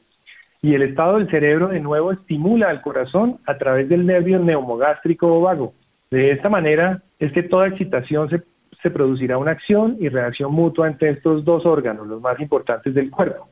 Y 0.63 0.75
el 0.75 0.83
estado 0.83 1.19
del 1.19 1.31
cerebro 1.31 1.69
de 1.69 1.81
nuevo 1.81 2.13
estimula 2.13 2.69
al 2.69 2.83
corazón 2.83 3.39
a 3.47 3.57
través 3.57 3.89
del 3.89 4.05
nervio 4.05 4.39
neumogástrico 4.39 5.27
o 5.29 5.41
vago. 5.41 5.75
De 6.11 6.33
esta 6.33 6.49
manera 6.49 7.03
es 7.19 7.33
que 7.33 7.43
toda 7.43 7.69
excitación 7.69 8.29
se, 8.31 8.43
se 8.83 8.91
producirá 8.91 9.39
una 9.39 9.53
acción 9.53 9.97
y 10.01 10.09
reacción 10.09 10.53
mutua 10.53 10.89
entre 10.89 11.11
estos 11.11 11.45
dos 11.45 11.65
órganos, 11.67 12.07
los 12.07 12.21
más 12.21 12.39
importantes 12.41 12.95
del 12.95 13.11
cuerpo. 13.11 13.49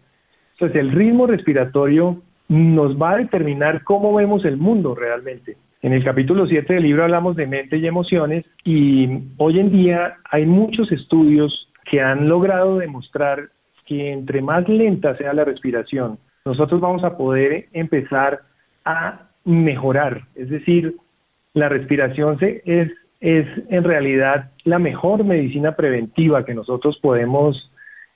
Entonces 0.53 0.81
el 0.81 0.93
ritmo 0.93 1.27
respiratorio 1.27 2.21
nos 2.49 3.01
va 3.01 3.13
a 3.13 3.19
determinar 3.19 3.83
cómo 3.85 4.15
vemos 4.15 4.45
el 4.45 4.57
mundo 4.57 4.95
realmente. 4.95 5.57
En 5.83 5.93
el 5.93 6.03
capítulo 6.03 6.47
7 6.47 6.75
del 6.75 6.83
libro 6.85 7.05
hablamos 7.05 7.37
de 7.37 7.47
mente 7.47 7.77
y 7.77 7.87
emociones 7.87 8.45
y 8.65 9.07
hoy 9.37 9.61
en 9.61 9.71
día 9.71 10.17
hay 10.31 10.47
muchos 10.47 10.91
estudios 10.93 11.64
que 11.95 12.01
han 12.01 12.29
logrado 12.29 12.79
demostrar 12.79 13.51
que 13.87 14.11
entre 14.11 14.43
más 14.43 14.69
lenta 14.69 15.17
sea 15.17 15.33
la 15.33 15.45
respiración, 15.45 16.19
nosotros 16.45 16.81
vamos 16.81 17.05
a 17.05 17.17
poder 17.17 17.69
empezar 17.73 18.41
a 18.85 19.29
mejorar. 19.45 20.23
Es 20.35 20.51
decir, 20.51 20.97
la 21.53 21.69
respiración 21.69 22.37
se, 22.41 22.63
es, 22.67 22.91
es 23.21 23.47
en 23.69 23.85
realidad 23.85 24.51
la 24.65 24.81
mejor 24.81 25.23
medicina 25.23 25.77
preventiva 25.77 26.45
que 26.45 26.53
nosotros 26.53 26.99
podemos 27.01 27.71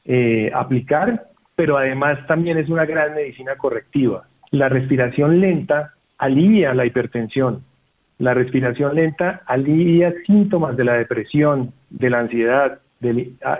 eh, 0.04 0.50
aplicar, 0.52 1.28
pero 1.54 1.76
además 1.76 2.26
también 2.26 2.58
es 2.58 2.68
una 2.68 2.85
gran 2.85 3.14
medicina 3.14 3.54
correctiva. 3.54 4.26
La 4.50 4.68
respiración 4.68 5.40
lenta 5.40 5.94
alivia 6.18 6.75
la 6.75 6.85
hipertensión. 6.85 7.62
La 8.18 8.35
respiración 8.35 8.97
lenta 8.97 9.42
alivia 9.47 10.12
síntomas 10.26 10.76
de 10.76 10.85
la 10.85 10.94
depresión, 10.94 11.73
de 11.90 12.11
la 12.11 12.18
ansiedad, 12.18 12.80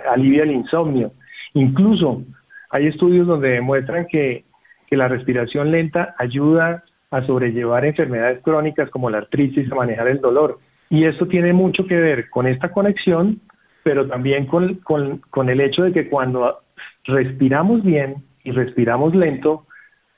alivia 0.05 0.43
el 0.43 0.51
insomnio. 0.51 1.11
Incluso 1.53 2.21
hay 2.69 2.87
estudios 2.87 3.27
donde 3.27 3.49
demuestran 3.49 4.07
que, 4.07 4.45
que 4.87 4.97
la 4.97 5.07
respiración 5.07 5.71
lenta 5.71 6.15
ayuda 6.17 6.83
a 7.11 7.25
sobrellevar 7.25 7.85
enfermedades 7.85 8.41
crónicas 8.43 8.89
como 8.89 9.09
la 9.09 9.19
artritis, 9.19 9.71
a 9.71 9.75
manejar 9.75 10.07
el 10.07 10.21
dolor. 10.21 10.59
Y 10.89 11.05
esto 11.05 11.27
tiene 11.27 11.53
mucho 11.53 11.85
que 11.85 11.95
ver 11.95 12.29
con 12.29 12.47
esta 12.47 12.71
conexión, 12.71 13.39
pero 13.83 14.07
también 14.07 14.45
con, 14.45 14.75
con, 14.75 15.19
con 15.29 15.49
el 15.49 15.61
hecho 15.61 15.83
de 15.83 15.93
que 15.93 16.09
cuando 16.09 16.59
respiramos 17.05 17.83
bien 17.83 18.23
y 18.43 18.51
respiramos 18.51 19.15
lento, 19.15 19.65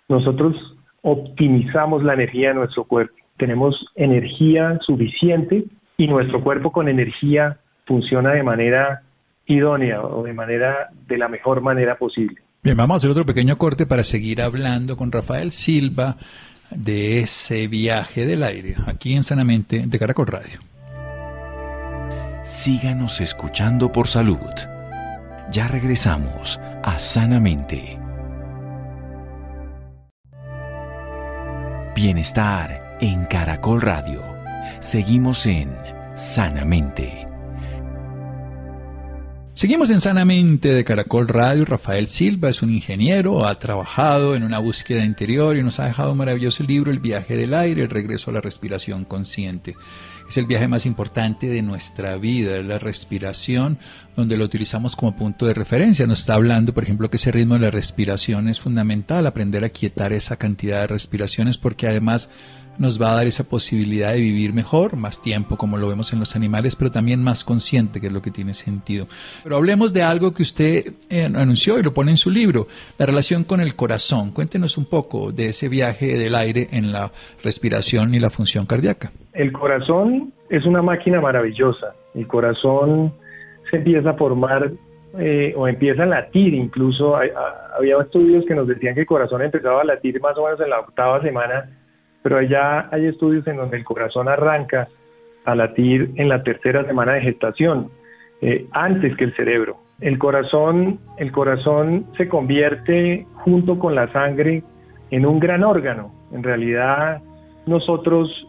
nosotros 0.10 0.56
optimizamos 1.02 2.04
la 2.04 2.14
energía 2.14 2.50
de 2.50 2.56
nuestro 2.56 2.84
cuerpo. 2.84 3.16
Tenemos 3.38 3.76
energía 3.96 4.78
suficiente 4.82 5.64
y 5.98 6.08
nuestro 6.08 6.44
cuerpo 6.44 6.72
con 6.72 6.88
energía 6.88 7.58
funciona 7.86 8.34
de 8.34 8.44
manera 8.44 9.02
idónea 9.54 10.02
o 10.02 10.24
de 10.24 10.34
manera 10.34 10.90
de 11.08 11.18
la 11.18 11.28
mejor 11.28 11.62
manera 11.62 11.98
posible. 11.98 12.42
Bien, 12.64 12.78
vamos 12.78 12.96
a 12.96 12.98
hacer 12.98 13.12
otro 13.12 13.26
pequeño 13.26 13.58
corte 13.58 13.86
para 13.86 14.04
seguir 14.04 14.42
hablando 14.42 14.96
con 14.96 15.12
Rafael 15.12 15.52
Silva 15.52 16.18
de 16.70 17.20
ese 17.20 17.68
viaje 17.68 18.26
del 18.26 18.44
aire 18.44 18.76
aquí 18.86 19.14
en 19.14 19.24
Sanamente 19.24 19.84
de 19.86 20.00
Caracol 20.00 20.28
Radio. 20.28 20.60
Síganos 22.44 23.22
escuchando 23.22 23.92
por 23.92 24.08
salud. 24.08 24.38
Ya 25.52 25.68
regresamos 25.68 26.60
a 26.84 26.98
Sanamente. 26.98 28.00
Bienestar 31.96 32.98
en 33.02 33.26
Caracol 33.26 33.82
Radio. 33.82 34.24
Seguimos 34.80 35.46
en 35.46 35.76
Sanamente. 36.16 37.31
Seguimos 39.62 39.92
en 39.92 40.02
Sanamente 40.02 40.74
de 40.74 40.84
Caracol 40.84 41.28
Radio. 41.28 41.66
Rafael 41.66 42.08
Silva 42.08 42.50
es 42.50 42.64
un 42.64 42.72
ingeniero, 42.72 43.46
ha 43.46 43.60
trabajado 43.60 44.34
en 44.36 44.42
una 44.42 44.58
búsqueda 44.58 45.06
interior 45.06 45.56
y 45.56 45.62
nos 45.62 45.80
ha 45.80 45.86
dejado 45.86 46.14
un 46.14 46.18
maravilloso 46.18 46.64
libro, 46.64 46.90
El 46.90 46.98
viaje 46.98 47.38
del 47.38 47.54
aire, 47.54 47.84
el 47.84 47.92
regreso 47.92 48.32
a 48.32 48.34
la 48.34 48.42
respiración 48.42 49.06
consciente. 49.06 49.76
Es 50.28 50.36
el 50.38 50.48
viaje 50.48 50.68
más 50.68 50.88
importante 50.88 51.48
de 51.48 51.62
nuestra 51.62 52.18
vida, 52.18 52.60
la 52.64 52.80
respiración, 52.80 53.78
donde 54.16 54.36
lo 54.36 54.46
utilizamos 54.46 54.96
como 54.96 55.16
punto 55.16 55.46
de 55.46 55.54
referencia. 55.54 56.08
Nos 56.08 56.22
está 56.22 56.34
hablando, 56.34 56.74
por 56.74 56.84
ejemplo, 56.84 57.12
que 57.12 57.18
ese 57.18 57.32
ritmo 57.32 57.54
de 57.54 57.60
la 57.60 57.70
respiración 57.70 58.48
es 58.48 58.60
fundamental, 58.60 59.28
aprender 59.28 59.64
a 59.64 59.70
quietar 59.70 60.12
esa 60.12 60.38
cantidad 60.38 60.82
de 60.82 60.88
respiraciones, 60.88 61.60
porque 61.60 61.88
además 61.88 62.32
nos 62.78 63.02
va 63.02 63.12
a 63.12 63.16
dar 63.16 63.28
esa 63.28 63.48
posibilidad 63.48 64.14
de 64.14 64.20
vivir 64.20 64.54
mejor, 64.54 64.96
más 64.96 65.22
tiempo 65.22 65.58
como 65.58 65.78
lo 65.78 65.88
vemos 65.88 66.14
en 66.14 66.20
los 66.20 66.36
animales, 66.36 66.76
pero 66.76 66.92
también 66.92 67.24
más 67.24 67.44
consciente, 67.44 68.02
que 68.02 68.08
es 68.08 68.14
lo 68.14 68.22
que 68.22 68.32
tiene 68.32 68.54
sentido. 68.54 69.08
Pero 69.44 69.58
hablemos 69.58 69.94
de 69.94 70.04
algo 70.04 70.34
que 70.34 70.44
usted 70.44 70.94
eh, 71.10 71.26
anunció 71.26 71.80
y 71.80 71.84
lo 71.84 71.94
pone 71.94 72.12
en 72.12 72.18
su 72.18 72.30
libro, 72.30 72.68
la 72.98 73.06
relación 73.06 73.44
con 73.44 73.62
el 73.62 73.76
corazón. 73.76 74.32
Cuéntenos 74.32 74.78
un 74.78 74.86
poco 74.86 75.32
de 75.32 75.48
ese 75.48 75.70
viaje 75.70 76.18
del 76.18 76.36
aire 76.36 76.68
en 76.72 76.92
la 76.92 77.12
respiración 77.44 78.14
y 78.16 78.20
la 78.20 78.30
función 78.30 78.66
cardíaca. 78.66 79.12
El 79.34 79.52
corazón 79.52 80.34
es 80.50 80.66
una 80.66 80.82
máquina 80.82 81.22
maravillosa. 81.22 81.94
El 82.14 82.28
corazón 82.28 83.14
se 83.70 83.78
empieza 83.78 84.12
a 84.12 84.14
formar 84.14 84.72
eh, 85.20 85.54
o 85.58 85.68
empieza 85.68 86.04
a 86.04 86.06
latir, 86.06 86.54
incluso 86.54 87.16
había 87.18 87.98
estudios 88.02 88.46
que 88.46 88.56
nos 88.56 88.68
decían 88.68 88.96
que 88.96 89.02
el 89.02 89.06
corazón 89.06 89.42
empezaba 89.42 89.82
a 89.82 89.84
latir 89.84 90.20
más 90.22 90.38
o 90.38 90.46
menos 90.46 90.60
en 90.62 90.70
la 90.70 90.80
octava 90.80 91.22
semana 91.22 91.70
pero 92.24 92.38
allá 92.38 92.88
hay 92.92 93.06
estudios 93.08 93.46
en 93.48 93.58
donde 93.58 93.78
el 93.78 93.84
corazón 93.84 94.28
arranca 94.28 94.88
a 95.46 95.56
latir 95.56 96.12
en 96.16 96.30
la 96.30 96.44
tercera 96.44 96.86
semana 96.86 97.14
de 97.14 97.22
gestación. 97.22 97.90
eh, 98.44 98.66
antes 98.72 99.16
que 99.18 99.26
el 99.26 99.36
cerebro. 99.36 99.78
El 100.00 100.18
corazón, 100.18 101.00
el 101.18 101.32
corazón 101.32 102.08
se 102.18 102.28
convierte 102.28 103.28
junto 103.36 103.78
con 103.78 103.94
la 103.94 104.12
sangre 104.12 104.64
en 105.12 105.28
un 105.28 105.40
gran 105.40 105.64
órgano. 105.64 106.12
En 106.32 106.42
realidad, 106.42 107.22
nosotros, 107.68 108.48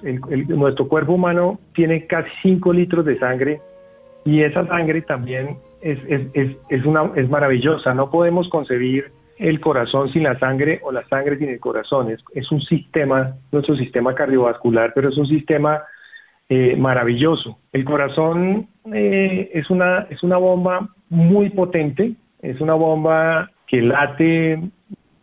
nuestro 0.49 0.89
cuerpo 0.89 1.13
humano 1.13 1.59
tiene 1.75 2.07
casi 2.07 2.31
5 2.43 2.73
litros 2.73 3.05
de 3.05 3.19
sangre 3.19 3.61
y 4.25 4.43
esa 4.43 4.67
sangre 4.67 5.03
también 5.03 5.59
es, 5.83 5.99
es, 6.09 6.57
es, 6.71 6.85
una, 6.87 7.11
es 7.17 7.29
maravillosa. 7.29 7.93
No 7.93 8.11
podemos 8.11 8.49
concebir 8.49 9.13
el 9.43 9.61
corazón 9.61 10.13
sin 10.13 10.23
la 10.23 10.39
sangre 10.39 10.81
o 10.83 10.93
la 10.93 11.05
sangre 11.09 11.37
sin 11.37 11.49
el 11.49 11.59
corazón. 11.59 12.17
Es, 12.33 12.53
un 12.53 12.61
sistema, 12.63 13.35
nuestro 13.51 13.77
sistema 13.77 14.15
cardiovascular, 14.15 14.93
pero 14.95 15.09
es 15.09 15.17
un 15.17 15.27
sistema 15.27 15.83
eh, 16.49 16.77
maravilloso. 16.77 17.59
El 17.73 17.85
corazón 17.85 18.69
eh, 18.93 19.51
es, 19.53 19.69
una, 19.69 20.07
es 20.11 20.23
una 20.23 20.37
bomba 20.37 20.89
muy 21.09 21.51
potente, 21.51 22.13
es 22.41 22.61
una 22.61 22.75
bomba 22.75 23.51
que 23.67 23.83
late 23.83 24.61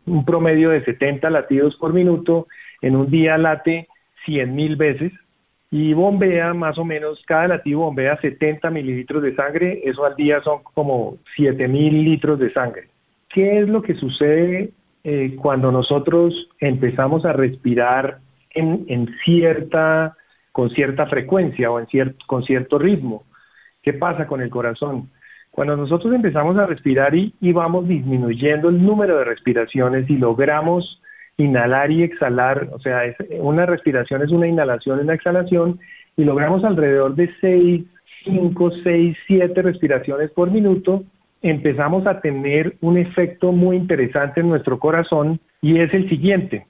un 0.05 0.25
promedio 0.25 0.71
de 0.71 0.83
70 0.83 1.29
latidos 1.29 1.75
por 1.77 1.93
minuto, 1.93 2.47
en 2.81 2.95
un 2.97 3.09
día 3.09 3.37
late 3.37 3.87
100 4.25 4.53
mil 4.53 4.75
veces 4.75 5.13
y 5.71 5.93
bombea 5.93 6.53
más 6.53 6.77
o 6.77 6.83
menos, 6.83 7.21
cada 7.25 7.47
latido 7.47 7.79
bombea 7.79 8.19
70 8.19 8.69
mililitros 8.71 9.21
de 9.21 9.35
sangre, 9.35 9.81
eso 9.85 10.03
al 10.03 10.15
día 10.15 10.41
son 10.41 10.63
como 10.73 11.17
7 11.35 11.67
mil 11.67 12.03
litros 12.03 12.39
de 12.39 12.51
sangre. 12.51 12.89
¿Qué 13.33 13.59
es 13.59 13.69
lo 13.69 13.81
que 13.81 13.95
sucede 13.95 14.71
eh, 15.03 15.35
cuando 15.41 15.71
nosotros 15.71 16.33
empezamos 16.59 17.25
a 17.25 17.33
respirar 17.33 18.19
en, 18.51 19.07
cierta 19.23 20.15
con 20.51 20.69
cierta 20.71 21.05
frecuencia 21.05 21.71
o 21.71 21.79
en 21.79 21.87
cierto, 21.87 22.25
con 22.27 22.43
cierto 22.43 22.77
ritmo. 22.77 23.23
¿Qué 23.81 23.93
pasa 23.93 24.27
con 24.27 24.41
el 24.41 24.49
corazón? 24.49 25.09
Cuando 25.51 25.77
nosotros 25.77 26.13
empezamos 26.13 26.57
a 26.57 26.65
respirar 26.65 27.15
y, 27.15 27.33
vamos 27.53 27.87
disminuyendo 27.87 28.69
el 28.69 28.83
número 28.83 29.17
de 29.17 29.23
respiraciones 29.23 30.09
y 30.09 30.17
logramos 30.17 31.01
inhalar 31.37 31.91
y 31.91 32.03
exhalar, 32.03 32.69
o 32.73 32.79
sea, 32.79 33.01
una 33.39 33.65
respiración 33.65 34.21
es 34.21 34.31
una 34.31 34.47
inhalación 34.47 34.99
y 34.99 35.03
una 35.03 35.13
exhalación, 35.13 35.79
y 36.17 36.25
logramos 36.25 36.65
alrededor 36.65 37.15
de 37.15 37.29
6, 37.39 37.85
5, 38.25 38.71
6, 38.83 39.17
7 39.27 39.61
respiraciones 39.61 40.29
por 40.31 40.51
minuto, 40.51 41.05
empezamos 41.41 42.05
a 42.07 42.21
tener 42.21 42.75
un 42.81 42.97
efecto 42.97 43.51
muy 43.51 43.77
interesante 43.77 44.41
en 44.41 44.49
nuestro 44.49 44.79
corazón 44.79 45.39
y 45.61 45.79
es 45.79 45.93
el 45.93 46.09
siguiente. 46.09 46.65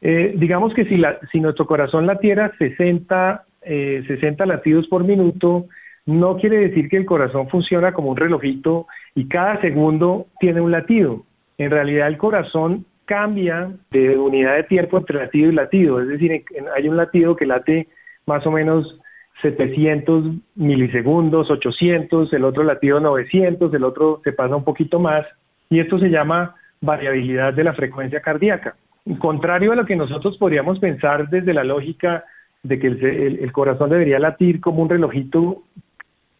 Eh, 0.00 0.34
digamos 0.36 0.74
que 0.74 0.84
si, 0.84 0.96
la, 0.96 1.18
si 1.32 1.40
nuestro 1.40 1.66
corazón 1.66 2.06
latiera 2.06 2.52
60, 2.58 3.44
60 3.62 4.44
eh, 4.44 4.46
latidos 4.46 4.86
por 4.88 5.04
minuto, 5.04 5.66
no 6.04 6.36
quiere 6.36 6.58
decir 6.58 6.88
que 6.88 6.98
el 6.98 7.06
corazón 7.06 7.48
funciona 7.48 7.92
como 7.92 8.10
un 8.10 8.16
relojito 8.16 8.86
y 9.14 9.26
cada 9.28 9.60
segundo 9.60 10.26
tiene 10.38 10.60
un 10.60 10.70
latido. 10.70 11.24
En 11.58 11.70
realidad 11.70 12.08
el 12.08 12.18
corazón 12.18 12.84
cambia 13.06 13.70
de 13.90 14.16
unidad 14.18 14.56
de 14.56 14.64
tiempo 14.64 14.98
entre 14.98 15.18
latido 15.18 15.50
y 15.50 15.54
latido, 15.54 16.00
es 16.00 16.08
decir, 16.08 16.44
hay 16.74 16.88
un 16.88 16.96
latido 16.96 17.36
que 17.36 17.46
late 17.46 17.88
más 18.26 18.44
o 18.46 18.50
menos 18.50 19.00
700 19.42 20.24
milisegundos, 20.54 21.50
800, 21.50 22.32
el 22.32 22.44
otro 22.44 22.64
latido 22.64 23.00
900, 23.00 23.72
el 23.74 23.84
otro 23.84 24.20
se 24.24 24.32
pasa 24.32 24.56
un 24.56 24.64
poquito 24.64 24.98
más 24.98 25.26
y 25.68 25.80
esto 25.80 25.98
se 25.98 26.08
llama 26.08 26.54
variabilidad 26.80 27.52
de 27.52 27.64
la 27.64 27.74
frecuencia 27.74 28.20
cardíaca. 28.20 28.76
Contrario 29.18 29.72
a 29.72 29.76
lo 29.76 29.84
que 29.84 29.96
nosotros 29.96 30.36
podríamos 30.36 30.78
pensar 30.78 31.28
desde 31.28 31.54
la 31.54 31.64
lógica 31.64 32.24
de 32.62 32.78
que 32.78 32.88
el, 32.88 33.52
corazón 33.52 33.90
debería 33.90 34.18
latir 34.18 34.60
como 34.60 34.82
un 34.82 34.88
relojito 34.88 35.62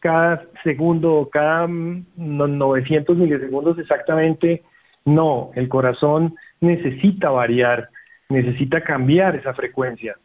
cada 0.00 0.42
segundo, 0.64 1.28
cada 1.32 1.66
900 1.68 3.16
milisegundos 3.16 3.78
exactamente, 3.78 4.62
no, 5.04 5.50
el 5.54 5.68
corazón 5.68 6.34
necesita 6.60 7.30
variar, 7.30 7.90
necesita 8.28 8.82
cambiar 8.82 9.36
esa 9.36 9.54
frecuencia. 9.54 10.16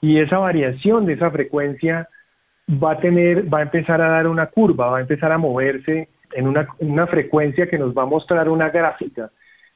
Y 0.00 0.18
esa 0.20 0.38
variación 0.38 1.06
de 1.06 1.14
esa 1.14 1.30
frecuencia 1.30 2.08
va 2.70 2.92
a 2.92 2.98
tener, 2.98 3.52
va 3.52 3.58
a 3.58 3.62
empezar 3.62 4.00
a 4.00 4.10
dar 4.10 4.26
una 4.26 4.46
curva, 4.46 4.90
va 4.90 4.98
a 4.98 5.02
empezar 5.02 5.32
a 5.32 5.38
moverse 5.38 6.08
en 6.32 6.46
una, 6.46 6.68
una 6.78 7.06
frecuencia 7.06 7.68
que 7.68 7.78
nos 7.78 7.96
va 7.96 8.02
a 8.02 8.06
mostrar 8.06 8.48
una 8.48 8.70
gráfica. 8.70 9.30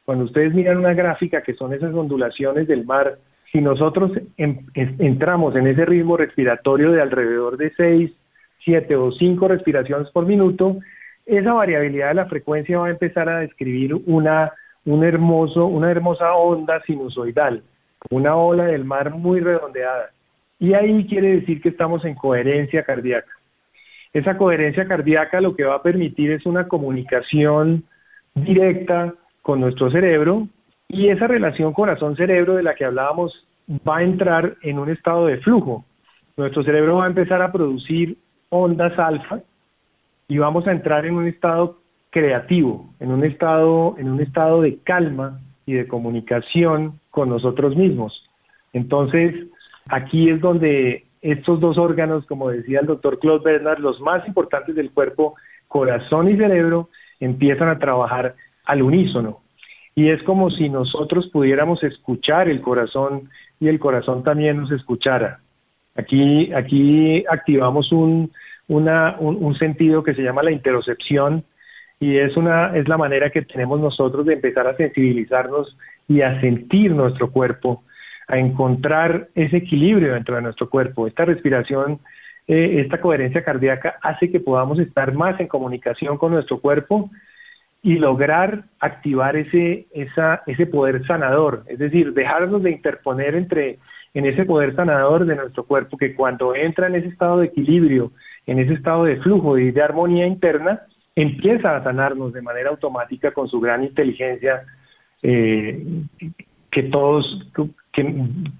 Cuando 0.04 0.24
ustedes 0.24 0.54
miran 0.54 0.78
una 0.78 0.94
gráfica 0.94 1.42
que 1.42 1.54
son 1.54 1.72
esas 1.72 1.94
ondulaciones 1.94 2.68
del 2.68 2.84
mar, 2.84 3.18
si 3.50 3.60
nosotros 3.60 4.12
entramos 4.36 5.54
en 5.56 5.66
ese 5.68 5.84
ritmo 5.84 6.16
respiratorio 6.16 6.92
de 6.92 7.00
alrededor 7.00 7.56
de 7.56 7.72
6, 7.76 8.10
7 8.64 8.96
o 8.96 9.12
5 9.12 9.48
respiraciones 9.48 10.10
por 10.10 10.26
minuto, 10.26 10.78
esa 11.24 11.52
variabilidad 11.52 12.08
de 12.08 12.14
la 12.14 12.26
frecuencia 12.26 12.78
va 12.78 12.88
a 12.88 12.90
empezar 12.90 13.28
a 13.28 13.38
describir 13.40 13.94
una, 14.06 14.52
un 14.84 15.04
hermoso, 15.04 15.66
una 15.66 15.90
hermosa 15.90 16.34
onda 16.34 16.82
sinusoidal, 16.82 17.62
una 18.10 18.36
ola 18.36 18.66
del 18.66 18.84
mar 18.84 19.10
muy 19.10 19.40
redondeada. 19.40 20.10
Y 20.58 20.74
ahí 20.74 21.06
quiere 21.06 21.36
decir 21.36 21.60
que 21.60 21.70
estamos 21.70 22.04
en 22.04 22.14
coherencia 22.14 22.84
cardíaca. 22.84 23.30
Esa 24.12 24.36
coherencia 24.36 24.86
cardíaca 24.86 25.40
lo 25.40 25.56
que 25.56 25.64
va 25.64 25.76
a 25.76 25.82
permitir 25.82 26.30
es 26.30 26.46
una 26.46 26.68
comunicación 26.68 27.84
directa 28.34 29.14
con 29.42 29.60
nuestro 29.60 29.90
cerebro 29.90 30.48
y 30.88 31.08
esa 31.08 31.26
relación 31.26 31.72
corazón-cerebro 31.72 32.54
de 32.54 32.62
la 32.62 32.74
que 32.74 32.84
hablábamos 32.84 33.46
va 33.86 33.98
a 33.98 34.02
entrar 34.02 34.56
en 34.62 34.78
un 34.78 34.90
estado 34.90 35.26
de 35.26 35.38
flujo. 35.38 35.84
Nuestro 36.36 36.62
cerebro 36.62 36.96
va 36.96 37.04
a 37.04 37.08
empezar 37.08 37.42
a 37.42 37.52
producir 37.52 38.16
ondas 38.50 38.96
alfa 38.98 39.40
y 40.28 40.38
vamos 40.38 40.66
a 40.66 40.72
entrar 40.72 41.06
en 41.06 41.14
un 41.14 41.26
estado 41.26 41.78
creativo, 42.10 42.88
en 43.00 43.10
un 43.10 43.24
estado, 43.24 43.96
en 43.98 44.08
un 44.08 44.20
estado 44.20 44.62
de 44.62 44.78
calma 44.78 45.40
y 45.66 45.72
de 45.74 45.88
comunicación 45.88 47.00
con 47.14 47.28
nosotros 47.28 47.76
mismos. 47.76 48.12
Entonces, 48.72 49.46
aquí 49.86 50.28
es 50.30 50.40
donde 50.40 51.04
estos 51.22 51.60
dos 51.60 51.78
órganos, 51.78 52.26
como 52.26 52.50
decía 52.50 52.80
el 52.80 52.86
doctor 52.86 53.20
Claude 53.20 53.44
Bernard, 53.44 53.78
los 53.78 54.00
más 54.00 54.26
importantes 54.26 54.74
del 54.74 54.90
cuerpo, 54.90 55.36
corazón 55.68 56.28
y 56.28 56.36
cerebro, 56.36 56.90
empiezan 57.20 57.68
a 57.68 57.78
trabajar 57.78 58.34
al 58.64 58.82
unísono. 58.82 59.42
Y 59.94 60.10
es 60.10 60.20
como 60.24 60.50
si 60.50 60.68
nosotros 60.68 61.30
pudiéramos 61.32 61.84
escuchar 61.84 62.48
el 62.48 62.60
corazón 62.60 63.30
y 63.60 63.68
el 63.68 63.78
corazón 63.78 64.24
también 64.24 64.56
nos 64.56 64.72
escuchara. 64.72 65.38
Aquí, 65.94 66.52
aquí 66.52 67.24
activamos 67.30 67.92
un, 67.92 68.32
una, 68.66 69.16
un, 69.20 69.56
sentido 69.56 70.02
que 70.02 70.14
se 70.14 70.22
llama 70.22 70.42
la 70.42 70.50
interocepción 70.50 71.44
y 72.00 72.18
es, 72.18 72.36
una, 72.36 72.76
es 72.76 72.88
la 72.88 72.98
manera 72.98 73.30
que 73.30 73.42
tenemos 73.42 73.78
nosotros 73.78 74.26
de 74.26 74.32
empezar 74.32 74.66
a 74.66 74.76
sensibilizarnos 74.76 75.78
y 76.08 76.22
a 76.22 76.40
sentir 76.40 76.92
nuestro 76.92 77.30
cuerpo, 77.30 77.84
a 78.28 78.38
encontrar 78.38 79.28
ese 79.34 79.58
equilibrio 79.58 80.14
dentro 80.14 80.36
de 80.36 80.42
nuestro 80.42 80.68
cuerpo. 80.68 81.06
Esta 81.06 81.24
respiración, 81.24 82.00
eh, 82.46 82.80
esta 82.80 83.00
coherencia 83.00 83.44
cardíaca 83.44 83.96
hace 84.02 84.30
que 84.30 84.40
podamos 84.40 84.78
estar 84.78 85.12
más 85.12 85.38
en 85.40 85.48
comunicación 85.48 86.18
con 86.18 86.32
nuestro 86.32 86.60
cuerpo 86.60 87.10
y 87.82 87.98
lograr 87.98 88.64
activar 88.80 89.36
ese, 89.36 89.86
ese 89.92 90.66
poder 90.66 91.06
sanador, 91.06 91.64
es 91.66 91.78
decir, 91.78 92.14
dejarnos 92.14 92.62
de 92.62 92.70
interponer 92.70 93.34
entre 93.34 93.78
en 94.14 94.24
ese 94.24 94.46
poder 94.46 94.74
sanador 94.74 95.26
de 95.26 95.36
nuestro 95.36 95.64
cuerpo 95.64 95.98
que 95.98 96.14
cuando 96.14 96.54
entra 96.54 96.86
en 96.86 96.94
ese 96.94 97.08
estado 97.08 97.40
de 97.40 97.46
equilibrio, 97.46 98.12
en 98.46 98.58
ese 98.58 98.72
estado 98.74 99.04
de 99.04 99.16
flujo 99.16 99.58
y 99.58 99.70
de 99.70 99.82
armonía 99.82 100.26
interna, 100.26 100.82
empieza 101.14 101.76
a 101.76 101.84
sanarnos 101.84 102.32
de 102.32 102.40
manera 102.40 102.70
automática 102.70 103.32
con 103.32 103.48
su 103.48 103.60
gran 103.60 103.84
inteligencia 103.84 104.62
eh, 105.24 105.82
que 106.70 106.82
todos, 106.84 107.24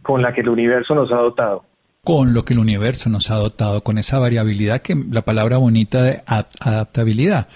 con 0.02 0.22
la 0.22 0.32
que 0.32 0.40
el 0.40 0.48
universo 0.48 0.94
nos 0.94 1.12
ha 1.12 1.16
dotado. 1.16 1.64
Con 2.02 2.32
lo 2.32 2.44
que 2.44 2.54
el 2.54 2.58
universo 2.58 3.10
nos 3.10 3.30
ha 3.30 3.36
dotado, 3.36 3.82
con 3.82 3.98
esa 3.98 4.18
variabilidad 4.18 4.82
que 4.82 4.96
la 5.10 5.22
palabra 5.22 5.58
bonita 5.58 6.02
de 6.02 6.22
adaptabilidad 6.26 7.48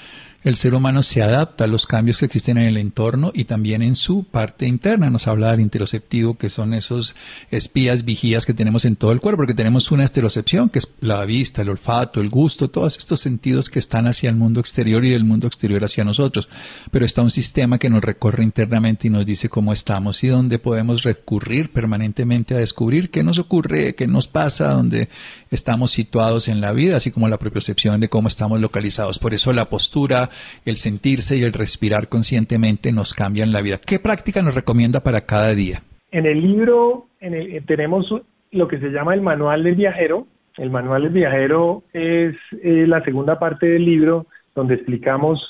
el 0.44 0.56
ser 0.56 0.74
humano 0.74 1.02
se 1.02 1.20
adapta 1.20 1.64
a 1.64 1.66
los 1.66 1.86
cambios 1.86 2.18
que 2.18 2.26
existen 2.26 2.58
en 2.58 2.66
el 2.66 2.76
entorno 2.76 3.32
y 3.34 3.44
también 3.44 3.82
en 3.82 3.96
su 3.96 4.22
parte 4.22 4.66
interna. 4.66 5.10
Nos 5.10 5.26
habla 5.26 5.50
del 5.50 5.60
interoceptivo, 5.60 6.38
que 6.38 6.48
son 6.48 6.74
esos 6.74 7.16
espías, 7.50 8.04
vigías 8.04 8.46
que 8.46 8.54
tenemos 8.54 8.84
en 8.84 8.94
todo 8.94 9.10
el 9.10 9.20
cuerpo, 9.20 9.38
porque 9.38 9.54
tenemos 9.54 9.90
una 9.90 10.04
esterocepción, 10.04 10.68
que 10.68 10.78
es 10.78 10.88
la 11.00 11.24
vista, 11.24 11.62
el 11.62 11.70
olfato, 11.70 12.20
el 12.20 12.30
gusto, 12.30 12.70
todos 12.70 12.96
estos 12.96 13.20
sentidos 13.20 13.68
que 13.68 13.80
están 13.80 14.06
hacia 14.06 14.30
el 14.30 14.36
mundo 14.36 14.60
exterior 14.60 15.04
y 15.04 15.10
del 15.10 15.24
mundo 15.24 15.48
exterior 15.48 15.84
hacia 15.84 16.04
nosotros. 16.04 16.48
Pero 16.92 17.04
está 17.04 17.22
un 17.22 17.32
sistema 17.32 17.78
que 17.78 17.90
nos 17.90 18.02
recorre 18.02 18.44
internamente 18.44 19.08
y 19.08 19.10
nos 19.10 19.26
dice 19.26 19.48
cómo 19.48 19.72
estamos 19.72 20.22
y 20.22 20.28
dónde 20.28 20.60
podemos 20.60 21.02
recurrir 21.02 21.72
permanentemente 21.72 22.54
a 22.54 22.58
descubrir 22.58 23.10
qué 23.10 23.24
nos 23.24 23.38
ocurre, 23.38 23.96
qué 23.96 24.06
nos 24.06 24.28
pasa, 24.28 24.68
dónde 24.68 25.08
estamos 25.50 25.90
situados 25.90 26.48
en 26.48 26.60
la 26.60 26.72
vida, 26.72 26.96
así 26.96 27.10
como 27.10 27.28
la 27.28 27.38
propiocepción 27.38 28.00
de 28.00 28.08
cómo 28.08 28.28
estamos 28.28 28.60
localizados. 28.60 29.18
Por 29.18 29.34
eso 29.34 29.52
la 29.52 29.68
postura, 29.68 30.27
el 30.64 30.76
sentirse 30.76 31.36
y 31.36 31.42
el 31.42 31.52
respirar 31.52 32.08
conscientemente 32.08 32.92
nos 32.92 33.14
cambian 33.14 33.52
la 33.52 33.60
vida. 33.60 33.78
¿Qué 33.84 33.98
práctica 33.98 34.42
nos 34.42 34.54
recomienda 34.54 35.00
para 35.00 35.22
cada 35.22 35.54
día? 35.54 35.82
En 36.10 36.26
el 36.26 36.40
libro 36.40 37.06
eh, 37.20 37.62
tenemos 37.66 38.06
lo 38.50 38.68
que 38.68 38.78
se 38.78 38.88
llama 38.88 39.14
el 39.14 39.20
manual 39.20 39.64
del 39.64 39.74
viajero. 39.74 40.26
El 40.56 40.70
manual 40.70 41.02
del 41.02 41.12
viajero 41.12 41.82
es 41.92 42.34
eh, 42.62 42.86
la 42.86 43.02
segunda 43.04 43.38
parte 43.38 43.66
del 43.66 43.84
libro 43.84 44.26
donde 44.54 44.74
explicamos 44.74 45.40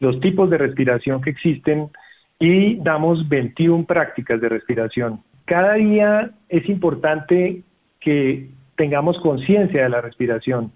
los 0.00 0.20
tipos 0.20 0.50
de 0.50 0.58
respiración 0.58 1.20
que 1.20 1.30
existen 1.30 1.88
y 2.38 2.76
damos 2.76 3.28
21 3.28 3.84
prácticas 3.84 4.40
de 4.40 4.48
respiración. 4.48 5.20
Cada 5.44 5.74
día 5.74 6.30
es 6.48 6.68
importante 6.68 7.62
que 8.00 8.48
tengamos 8.76 9.18
conciencia 9.20 9.84
de 9.84 9.88
la 9.88 10.00
respiración 10.00 10.72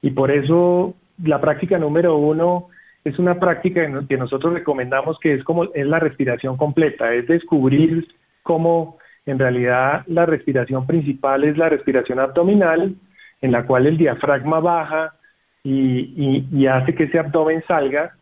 y 0.00 0.10
por 0.10 0.30
eso 0.30 0.94
la 1.22 1.40
práctica 1.40 1.78
número 1.78 2.16
uno 2.16 2.68
es 3.04 3.18
una 3.18 3.38
práctica 3.38 3.86
que 4.08 4.16
nosotros 4.16 4.54
recomendamos 4.54 5.18
que 5.20 5.34
es 5.34 5.44
como 5.44 5.64
es 5.64 5.86
la 5.86 6.00
respiración 6.00 6.56
completa, 6.56 7.12
es 7.12 7.26
descubrir 7.28 8.08
cómo 8.42 8.98
en 9.26 9.38
realidad 9.38 10.04
la 10.06 10.26
respiración 10.26 10.86
principal 10.86 11.44
es 11.44 11.56
la 11.58 11.68
respiración 11.68 12.18
abdominal, 12.18 12.94
en 13.40 13.52
la 13.52 13.66
cual 13.66 13.86
el 13.86 13.98
diafragma 13.98 14.60
baja 14.60 15.14
y, 15.62 16.66
hace 16.66 16.94
que 16.94 17.04
ese 17.04 17.18
abdomen 17.18 17.62
salga. 17.66 18.14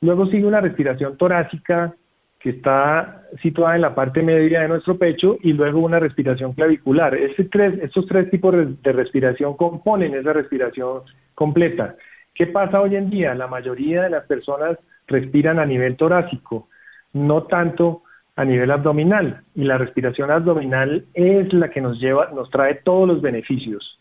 Luego 0.00 0.26
sigue 0.26 0.46
una 0.46 0.60
respiración 0.60 1.16
torácica 1.16 1.94
que 2.38 2.50
está 2.50 3.22
situada 3.42 3.74
en 3.74 3.82
la 3.82 3.94
parte 3.94 4.22
media 4.22 4.60
de 4.60 4.68
nuestro 4.68 4.96
pecho 4.98 5.36
y 5.42 5.52
luego 5.52 5.80
una 5.80 5.98
respiración 5.98 6.52
clavicular. 6.52 7.16
tres, 7.50 7.82
estos 7.82 8.06
tres 8.06 8.30
tipos 8.30 8.54
de 8.82 8.92
respiración 8.92 9.56
componen 9.56 10.14
esa 10.14 10.32
respiración 10.32 11.02
completa. 11.34 11.96
¿Qué 12.36 12.46
pasa 12.46 12.82
hoy 12.82 12.96
en 12.96 13.08
día? 13.08 13.34
La 13.34 13.46
mayoría 13.46 14.02
de 14.02 14.10
las 14.10 14.26
personas 14.26 14.78
respiran 15.06 15.58
a 15.58 15.64
nivel 15.64 15.96
torácico, 15.96 16.68
no 17.14 17.44
tanto 17.44 18.02
a 18.36 18.44
nivel 18.44 18.70
abdominal 18.70 19.40
y 19.54 19.64
la 19.64 19.78
respiración 19.78 20.30
abdominal 20.30 21.06
es 21.14 21.50
la 21.54 21.70
que 21.70 21.80
nos 21.80 21.98
lleva, 21.98 22.30
nos 22.34 22.50
trae 22.50 22.74
todos 22.84 23.08
los 23.08 23.22
beneficios. 23.22 23.98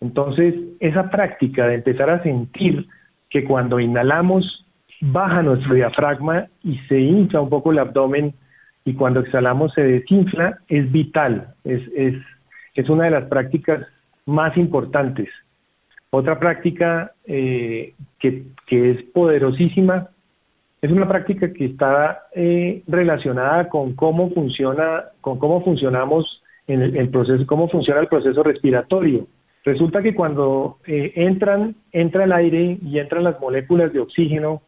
Entonces, 0.00 0.54
esa 0.80 1.10
práctica 1.10 1.66
de 1.66 1.76
empezar 1.76 2.10
a 2.10 2.22
sentir 2.22 2.86
que 3.30 3.44
cuando 3.44 3.80
inhalamos 3.80 4.66
baja 5.00 5.42
nuestro 5.42 5.74
diafragma 5.74 6.48
y 6.62 6.76
se 6.80 7.00
hincha 7.00 7.40
un 7.40 7.48
poco 7.48 7.72
el 7.72 7.78
abdomen 7.78 8.34
y 8.84 8.92
cuando 8.92 9.20
exhalamos 9.20 9.72
se 9.72 9.82
desinfla 9.82 10.58
es 10.68 10.92
vital, 10.92 11.54
es, 11.64 11.80
es, 11.96 12.14
es 12.74 12.88
una 12.90 13.04
de 13.04 13.12
las 13.12 13.24
prácticas 13.24 13.86
más 14.26 14.54
importantes. 14.58 15.30
Otra 16.10 16.38
práctica 16.38 17.12
eh, 17.24 17.94
que, 18.18 18.44
que 18.66 18.90
es 18.90 19.02
poderosísima 19.12 20.10
es 20.82 20.90
una 20.90 21.06
práctica 21.06 21.52
que 21.52 21.66
está 21.66 22.24
eh, 22.34 22.82
relacionada 22.86 23.68
con 23.68 23.94
cómo 23.94 24.30
funciona, 24.30 25.04
con 25.20 25.38
cómo 25.38 25.62
funcionamos 25.62 26.42
en 26.66 26.82
el, 26.82 27.10
proceso, 27.10 27.46
cómo 27.46 27.68
funciona 27.68 28.00
el 28.00 28.08
proceso 28.08 28.42
respiratorio. 28.42 29.26
Resulta 29.64 30.02
que 30.02 30.14
cuando 30.14 30.78
eh, 30.86 31.12
entran, 31.16 31.76
entra 31.92 32.24
el 32.24 32.32
aire 32.32 32.78
y 32.82 32.98
entran 32.98 33.24
las 33.24 33.38
moléculas 33.40 33.92
de 33.92 34.00
oxígeno, 34.00 34.62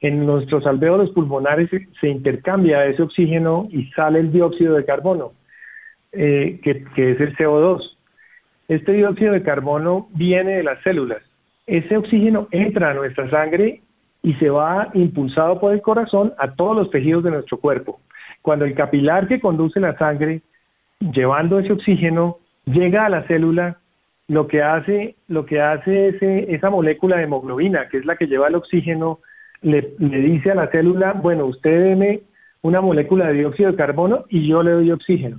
en 0.00 0.26
nuestros 0.26 0.64
alvéolos 0.66 1.10
pulmonares 1.10 1.70
se, 2.00 2.08
intercambia 2.08 2.84
ese 2.84 3.02
oxígeno 3.02 3.68
y 3.70 3.86
sale 3.86 4.20
el 4.20 4.30
dióxido 4.30 4.74
de 4.74 4.84
carbono, 4.84 5.32
eh, 6.12 6.60
que, 6.62 6.84
que 6.94 7.12
es 7.12 7.20
el 7.20 7.34
CO2. 7.36 7.97
Este 8.68 8.92
dióxido 8.92 9.32
de 9.32 9.42
carbono 9.42 10.08
viene 10.14 10.58
de 10.58 10.62
las 10.62 10.82
células. 10.82 11.22
Ese 11.66 11.96
oxígeno 11.96 12.48
entra 12.50 12.90
a 12.90 12.94
nuestra 12.94 13.28
sangre 13.30 13.80
y 14.22 14.34
se 14.34 14.50
va 14.50 14.90
impulsado 14.92 15.58
por 15.58 15.72
el 15.72 15.80
corazón 15.80 16.34
a 16.38 16.52
todos 16.54 16.76
los 16.76 16.90
tejidos 16.90 17.24
de 17.24 17.30
nuestro 17.30 17.58
cuerpo. 17.58 18.00
Cuando 18.42 18.66
el 18.66 18.74
capilar 18.74 19.26
que 19.26 19.40
conduce 19.40 19.80
la 19.80 19.96
sangre, 19.96 20.42
llevando 21.00 21.58
ese 21.58 21.72
oxígeno, 21.72 22.38
llega 22.66 23.06
a 23.06 23.08
la 23.08 23.22
célula, 23.26 23.78
lo 24.28 24.46
que 24.46 24.62
hace, 24.62 25.16
lo 25.28 25.46
que 25.46 25.62
hace 25.62 26.08
ese, 26.08 26.54
esa 26.54 26.68
molécula 26.68 27.16
de 27.16 27.22
hemoglobina, 27.22 27.88
que 27.88 27.96
es 27.96 28.04
la 28.04 28.16
que 28.16 28.26
lleva 28.26 28.48
el 28.48 28.56
oxígeno, 28.56 29.20
le, 29.62 29.94
le 29.98 30.18
dice 30.18 30.50
a 30.50 30.54
la 30.54 30.68
célula, 30.68 31.14
bueno, 31.14 31.46
usted 31.46 31.84
deme 31.84 32.20
una 32.60 32.82
molécula 32.82 33.28
de 33.28 33.34
dióxido 33.34 33.70
de 33.70 33.78
carbono 33.78 34.26
y 34.28 34.46
yo 34.46 34.62
le 34.62 34.72
doy 34.72 34.90
oxígeno. 34.90 35.38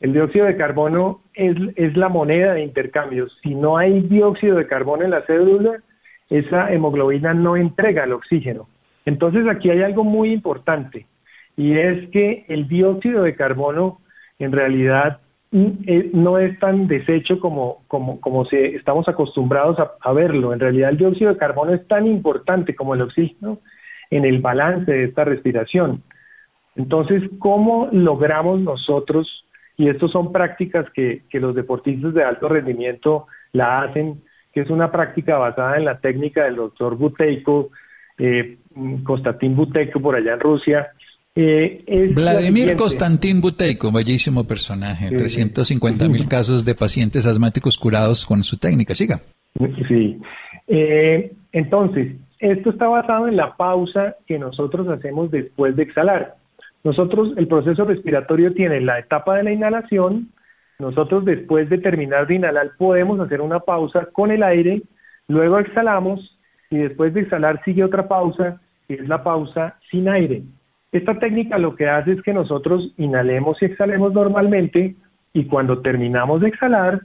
El 0.00 0.14
dióxido 0.14 0.46
de 0.46 0.56
carbono 0.56 1.20
es, 1.36 1.56
es 1.76 1.96
la 1.96 2.08
moneda 2.08 2.54
de 2.54 2.62
intercambio. 2.62 3.28
Si 3.42 3.54
no 3.54 3.76
hay 3.76 4.00
dióxido 4.00 4.56
de 4.56 4.66
carbono 4.66 5.04
en 5.04 5.10
la 5.10 5.22
célula, 5.22 5.82
esa 6.30 6.72
hemoglobina 6.72 7.34
no 7.34 7.56
entrega 7.56 8.04
el 8.04 8.12
oxígeno. 8.12 8.68
Entonces 9.04 9.46
aquí 9.48 9.70
hay 9.70 9.82
algo 9.82 10.02
muy 10.02 10.32
importante 10.32 11.06
y 11.56 11.78
es 11.78 12.10
que 12.10 12.44
el 12.48 12.68
dióxido 12.68 13.22
de 13.22 13.34
carbono 13.34 14.00
en 14.38 14.52
realidad 14.52 15.20
mm, 15.52 15.66
eh, 15.86 16.10
no 16.12 16.38
es 16.38 16.58
tan 16.58 16.88
deshecho 16.88 17.40
como, 17.40 17.84
como, 17.88 18.20
como 18.20 18.44
se, 18.46 18.74
estamos 18.76 19.08
acostumbrados 19.08 19.78
a, 20.00 20.12
verlo. 20.12 20.52
En 20.52 20.60
realidad 20.60 20.90
el 20.90 20.98
dióxido 20.98 21.32
de 21.32 21.38
carbono 21.38 21.72
es 21.72 21.86
tan 21.86 22.06
importante 22.06 22.74
como 22.74 22.94
el 22.94 23.02
oxígeno 23.02 23.58
en 24.10 24.24
el 24.24 24.40
balance 24.40 24.90
de 24.90 25.04
esta 25.04 25.24
respiración. 25.24 26.02
Entonces, 26.74 27.22
¿cómo 27.38 27.88
logramos 27.90 28.60
nosotros, 28.60 29.45
y 29.76 29.88
estas 29.88 30.10
son 30.10 30.32
prácticas 30.32 30.86
que, 30.94 31.22
que 31.28 31.40
los 31.40 31.54
deportistas 31.54 32.14
de 32.14 32.24
alto 32.24 32.48
rendimiento 32.48 33.26
la 33.52 33.82
hacen, 33.82 34.22
que 34.52 34.62
es 34.62 34.70
una 34.70 34.90
práctica 34.90 35.36
basada 35.36 35.76
en 35.76 35.84
la 35.84 35.98
técnica 35.98 36.44
del 36.44 36.56
doctor 36.56 36.96
Buteyko, 36.96 37.70
eh, 38.18 38.58
Konstantin 39.04 39.54
Buteyko 39.54 40.00
por 40.00 40.16
allá 40.16 40.34
en 40.34 40.40
Rusia. 40.40 40.88
Eh, 41.34 42.12
Vladimir 42.14 42.76
Konstantin 42.76 43.42
Buteyko, 43.42 43.92
bellísimo 43.92 44.44
personaje, 44.44 45.14
350 45.14 46.08
mil 46.08 46.26
casos 46.26 46.64
de 46.64 46.74
pacientes 46.74 47.26
asmáticos 47.26 47.76
curados 47.76 48.24
con 48.24 48.42
su 48.42 48.56
técnica. 48.56 48.94
Siga. 48.94 49.20
Sí. 49.88 50.18
Eh, 50.66 51.32
entonces, 51.52 52.14
esto 52.38 52.70
está 52.70 52.88
basado 52.88 53.28
en 53.28 53.36
la 53.36 53.56
pausa 53.56 54.16
que 54.26 54.38
nosotros 54.38 54.88
hacemos 54.88 55.30
después 55.30 55.76
de 55.76 55.82
exhalar. 55.82 56.36
Nosotros, 56.86 57.32
el 57.36 57.48
proceso 57.48 57.84
respiratorio 57.84 58.54
tiene 58.54 58.80
la 58.80 59.00
etapa 59.00 59.34
de 59.34 59.42
la 59.42 59.50
inhalación, 59.50 60.28
nosotros 60.78 61.24
después 61.24 61.68
de 61.68 61.78
terminar 61.78 62.28
de 62.28 62.36
inhalar 62.36 62.70
podemos 62.78 63.18
hacer 63.18 63.40
una 63.40 63.58
pausa 63.58 64.06
con 64.12 64.30
el 64.30 64.44
aire, 64.44 64.82
luego 65.26 65.58
exhalamos 65.58 66.38
y 66.70 66.76
después 66.76 67.12
de 67.12 67.22
exhalar 67.22 67.60
sigue 67.64 67.82
otra 67.82 68.06
pausa, 68.06 68.60
que 68.86 68.94
es 68.94 69.08
la 69.08 69.24
pausa 69.24 69.74
sin 69.90 70.08
aire. 70.08 70.44
Esta 70.92 71.18
técnica 71.18 71.58
lo 71.58 71.74
que 71.74 71.88
hace 71.88 72.12
es 72.12 72.22
que 72.22 72.32
nosotros 72.32 72.94
inhalemos 72.98 73.60
y 73.60 73.64
exhalemos 73.64 74.12
normalmente 74.12 74.94
y 75.32 75.44
cuando 75.46 75.82
terminamos 75.82 76.40
de 76.40 76.50
exhalar 76.50 77.00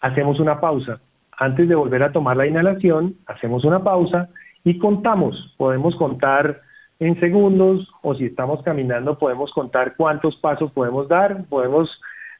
hacemos 0.00 0.40
una 0.40 0.60
pausa. 0.60 0.98
Antes 1.36 1.68
de 1.68 1.74
volver 1.74 2.02
a 2.04 2.12
tomar 2.12 2.38
la 2.38 2.46
inhalación, 2.46 3.16
hacemos 3.26 3.66
una 3.66 3.84
pausa 3.84 4.30
y 4.64 4.78
contamos. 4.78 5.54
Podemos 5.58 5.94
contar 5.96 6.62
en 6.98 7.18
segundos 7.20 7.88
o 8.02 8.14
si 8.14 8.26
estamos 8.26 8.62
caminando 8.62 9.18
podemos 9.18 9.52
contar 9.52 9.94
cuántos 9.96 10.36
pasos 10.36 10.72
podemos 10.72 11.08
dar, 11.08 11.44
podemos 11.48 11.90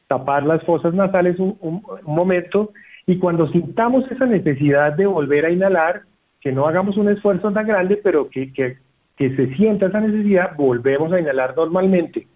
tapar 0.09 0.45
las 0.45 0.63
fosas 0.65 0.95
nasales 0.95 1.39
un, 1.39 1.83
momento 2.05 2.73
y 3.07 3.19
cuando 3.19 3.49
sintamos 3.49 4.11
esa 4.11 4.27
necesidad 4.27 4.95
de 4.95 5.07
volver 5.07 5.45
a 5.45 5.51
inhalar, 5.51 6.03
que 6.41 6.53
no 6.53 6.67
hagamos 6.67 6.97
un 6.97 7.09
esfuerzo 7.09 7.53
tan 7.53 7.67
grande, 7.67 8.01
pero 8.03 8.29
que, 8.29 8.53
que, 8.53 8.79
que 9.17 9.35
se 9.37 9.55
sienta 9.55 9.87
esa 9.87 10.01
necesidad, 10.01 10.57
volvemos 10.57 11.13
a 11.13 11.21
inhalar 11.21 11.55
normalmente. 11.57 12.27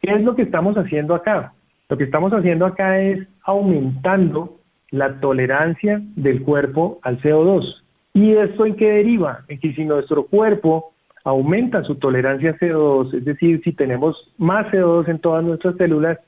¿Qué 0.00 0.12
es 0.12 0.22
lo 0.22 0.34
que 0.34 0.42
estamos 0.42 0.76
haciendo 0.76 1.14
acá? 1.14 1.54
Lo 1.88 1.96
que 1.96 2.04
estamos 2.04 2.32
haciendo 2.32 2.66
acá 2.66 3.00
es 3.00 3.26
aumentando 3.44 4.58
la 4.90 5.20
tolerancia 5.20 6.00
del 6.16 6.42
cuerpo 6.42 6.98
al 7.02 7.20
CO2. 7.20 7.82
¿Y 8.14 8.32
esto 8.32 8.66
en 8.66 8.76
qué 8.76 8.90
deriva? 8.90 9.44
En 9.48 9.58
que 9.58 9.72
si 9.74 9.84
nuestro 9.84 10.26
cuerpo 10.26 10.91
aumenta 11.24 11.82
su 11.84 11.96
tolerancia 11.96 12.50
a 12.50 12.56
CO2, 12.56 13.14
es 13.14 13.24
decir, 13.24 13.60
si 13.62 13.72
tenemos 13.72 14.16
más 14.38 14.66
CO2 14.72 15.08
en 15.08 15.18
todas 15.20 15.44
nuestras 15.44 15.76
células, 15.76 16.18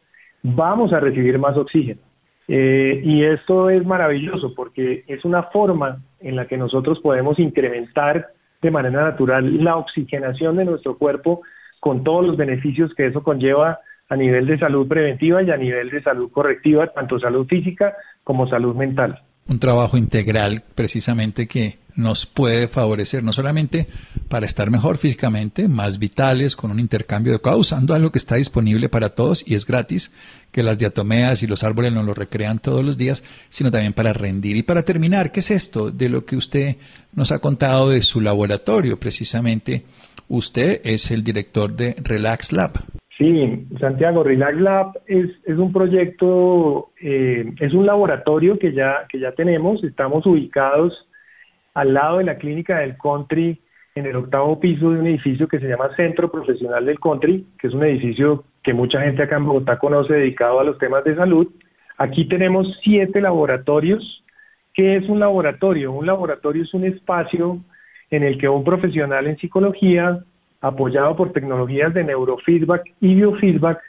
vamos 0.43 0.93
a 0.93 1.01
recibir 1.01 1.39
más 1.39 1.57
oxígeno. 1.57 2.01
Eh, 2.47 3.01
y 3.03 3.25
esto 3.25 3.71
es 3.71 3.85
maravilloso 3.87 4.55
porque 4.55 5.05
es 5.07 5.25
una 5.25 5.45
forma 5.45 6.03
en 6.21 6.37
la 6.37 6.47
que 6.47 6.59
nosotros 6.59 7.01
podemos 7.01 7.39
incrementar 7.39 8.29
de 8.61 8.71
manera 8.71 9.03
natural 9.03 9.65
la 9.65 9.77
oxigenación 9.77 10.57
de 10.57 10.67
nuestro 10.67 10.99
cuerpo 10.99 11.43
con 11.81 12.05
todos 12.05 12.27
los 12.27 12.37
beneficios 12.37 12.95
que 12.95 13.07
eso 13.07 13.23
conlleva 13.23 13.79
a 14.09 14.17
nivel 14.17 14.47
de 14.47 14.59
salud 14.59 14.87
preventiva 14.87 15.43
y 15.43 15.51
a 15.51 15.57
nivel 15.57 15.91
de 15.91 16.03
salud 16.03 16.31
correctiva, 16.31 16.89
tanto 16.89 17.19
salud 17.19 17.47
física 17.47 17.95
como 18.23 18.47
salud 18.47 18.75
mental 18.75 19.23
un 19.49 19.59
trabajo 19.59 19.97
integral 19.97 20.65
precisamente 20.75 21.47
que 21.47 21.79
nos 21.97 22.27
puede 22.27 22.67
favorecer 22.67 23.23
no 23.23 23.33
solamente 23.33 23.89
para 24.29 24.47
estar 24.47 24.71
mejor 24.71 24.99
físicamente, 24.99 25.69
más 25.69 25.99
vitales, 25.99 26.57
con 26.57 26.71
un 26.71 26.81
intercambio 26.81 27.33
adecuado, 27.33 27.59
usando 27.59 27.95
algo 27.95 28.11
que 28.11 28.19
está 28.19 28.35
disponible 28.35 28.89
para 28.89 29.11
todos 29.11 29.45
y 29.47 29.55
es 29.55 29.67
gratis, 29.67 30.13
que 30.51 30.63
las 30.63 30.79
diatomeas 30.79 31.43
y 31.43 31.47
los 31.47 31.63
árboles 31.63 31.93
nos 31.93 32.05
lo 32.05 32.15
recrean 32.15 32.59
todos 32.59 32.85
los 32.85 32.97
días, 32.97 33.23
sino 33.49 33.71
también 33.71 33.93
para 33.93 34.13
rendir. 34.13 34.57
Y 34.57 34.63
para 34.63 34.83
terminar, 34.83 35.31
¿qué 35.31 35.41
es 35.41 35.51
esto 35.51 35.91
de 35.91 36.09
lo 36.09 36.25
que 36.25 36.37
usted 36.37 36.77
nos 37.13 37.33
ha 37.33 37.39
contado 37.39 37.91
de 37.91 38.03
su 38.03 38.21
laboratorio? 38.21 38.99
Precisamente, 38.99 39.85
usted 40.29 40.81
es 40.85 41.11
el 41.11 41.23
director 41.23 41.75
de 41.75 41.95
Relax 42.03 42.53
Lab. 42.53 42.85
Sí, 43.17 43.67
Santiago, 43.79 44.25
Relax 44.25 44.57
Lab 44.59 45.01
es, 45.07 45.31
es 45.45 45.57
un 45.57 45.73
proyecto, 45.73 46.91
eh, 47.01 47.53
es 47.61 47.73
un 47.73 47.87
laboratorio 47.87 48.59
que 48.59 48.73
ya, 48.73 49.07
que 49.09 49.21
ya 49.21 49.33
tenemos, 49.33 49.85
estamos 49.85 50.27
ubicados 50.27 50.93
al 51.75 51.95
lado 51.95 52.19
de 52.19 52.25
la 52.25 52.39
clínica 52.39 52.79
del 52.79 52.97
Country, 52.97 53.61
en 53.95 54.07
el 54.07 54.17
octavo 54.17 54.59
piso 54.59 54.91
de 54.91 54.99
un 54.99 55.07
edificio 55.07 55.47
que 55.47 55.61
se 55.61 55.69
llama 55.69 55.95
Centro 55.95 56.31
Profesional 56.31 56.85
del 56.85 56.99
Country, 56.99 57.47
que 57.59 57.69
es 57.69 57.75
un 57.75 57.85
edificio 57.85 58.45
que 58.65 58.75
mucha 58.75 59.01
gente 59.01 59.23
acá 59.23 59.37
en 59.37 59.45
Bogotá 59.45 59.79
conoce 59.79 60.15
dedicado 60.15 60.59
a 60.59 60.65
los 60.65 60.79
temas 60.79 61.05
de 61.05 61.15
salud. 61.15 61.47
Aquí 61.99 62.27
tenemos 62.27 62.67
siete 62.83 63.21
laboratorios. 63.21 64.25
¿Qué 64.73 64.97
es 64.97 65.09
un 65.09 65.21
laboratorio? 65.21 65.93
Un 65.93 66.07
laboratorio 66.07 66.65
es 66.65 66.75
un 66.75 66.85
espacio 66.85 67.61
en 68.11 68.25
el 68.25 68.39
que 68.39 68.49
un 68.49 68.65
profesional 68.65 69.29
en 69.29 69.37
psicología 69.37 70.25
apoyado 70.65 71.15
por 71.15 71.33
tecnologías 71.33 71.93
de 71.93 72.05
neurofeedback 72.05 72.85
y 73.01 73.15
biofeedback, 73.17 73.81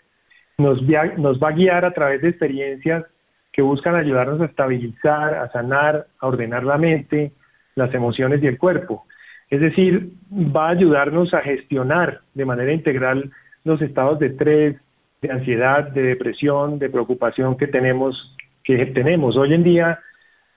nos, 0.57 0.81
va 0.83 1.47
a 1.47 1.51
guiar 1.53 1.85
a 1.85 1.93
través 1.93 2.21
de 2.21 2.29
experiencias 2.29 3.05
que 3.53 3.61
buscan 3.61 3.95
ayudarnos 3.95 4.41
a 4.41 4.45
estabilizar, 4.45 5.35
a 5.35 5.49
sanar, 5.51 6.07
a 6.19 6.27
ordenar 6.27 6.65
la 6.65 6.77
mente, 6.77 7.31
las 7.75 7.93
emociones 7.93 8.43
y 8.43 8.47
el 8.47 8.57
cuerpo. 8.57 9.05
Es 9.49 9.61
decir, 9.61 10.11
va 10.29 10.67
a 10.67 10.71
ayudarnos 10.71 11.33
a 11.33 11.41
gestionar 11.41 12.19
de 12.33 12.45
manera 12.45 12.73
integral 12.73 13.31
los 13.63 13.81
estados 13.81 14.19
de 14.19 14.27
estrés, 14.27 14.75
de 15.21 15.31
ansiedad, 15.31 15.87
de 15.89 16.03
depresión, 16.03 16.77
de 16.77 16.89
preocupación 16.89 17.55
que 17.55 17.67
tenemos, 17.67 18.35
que 18.65 18.85
tenemos. 18.87 19.37
Hoy 19.37 19.53
en 19.53 19.63
día 19.63 19.99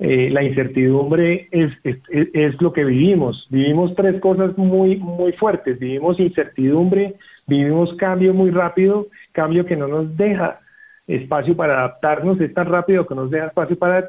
eh, 0.00 0.30
la 0.30 0.44
incertidumbre 0.44 1.48
es, 1.50 1.72
es, 1.82 2.60
lo 2.62 2.72
que 2.72 2.84
vivimos. 2.84 3.46
Vivimos 3.50 3.94
tres 3.96 4.20
cosas 4.20 4.56
muy, 4.56 4.96
muy 4.96 5.32
fuertes. 5.32 5.78
Vivimos 5.78 6.20
incertidumbre, 6.20 7.16
vivimos 7.46 7.92
cambio 7.96 8.32
muy 8.32 8.50
rápido, 8.50 9.08
cambio 9.32 9.66
que 9.66 9.76
no 9.76 9.88
nos 9.88 10.16
deja 10.16 10.60
espacio 11.08 11.56
para 11.56 11.78
adaptarnos, 11.78 12.40
es 12.40 12.52
tan 12.54 12.66
rápido 12.66 13.06
que 13.06 13.14
nos 13.14 13.30
deja 13.30 13.46
espacio 13.46 13.78
para 13.78 14.08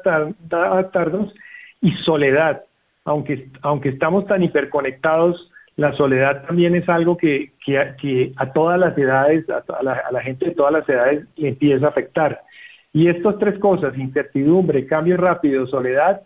adaptarnos, 0.50 1.32
y 1.80 1.92
soledad. 2.04 2.62
Aunque, 3.04 3.48
aunque 3.62 3.88
estamos 3.88 4.26
tan 4.26 4.42
hiperconectados, 4.42 5.50
la 5.76 5.92
soledad 5.94 6.44
también 6.46 6.74
es 6.74 6.88
algo 6.88 7.16
que, 7.16 7.52
que, 7.64 8.32
a 8.36 8.52
todas 8.52 8.78
las 8.78 8.96
edades, 8.98 9.48
a 9.48 9.82
la, 9.82 9.92
a 9.94 10.12
la 10.12 10.20
gente 10.20 10.44
de 10.44 10.54
todas 10.54 10.72
las 10.72 10.88
edades 10.88 11.26
le 11.36 11.48
empieza 11.48 11.86
a 11.86 11.88
afectar. 11.88 12.40
Y 12.92 13.08
estas 13.08 13.38
tres 13.38 13.58
cosas, 13.58 13.96
incertidumbre, 13.96 14.86
cambio 14.86 15.16
rápido, 15.16 15.66
soledad, 15.66 16.22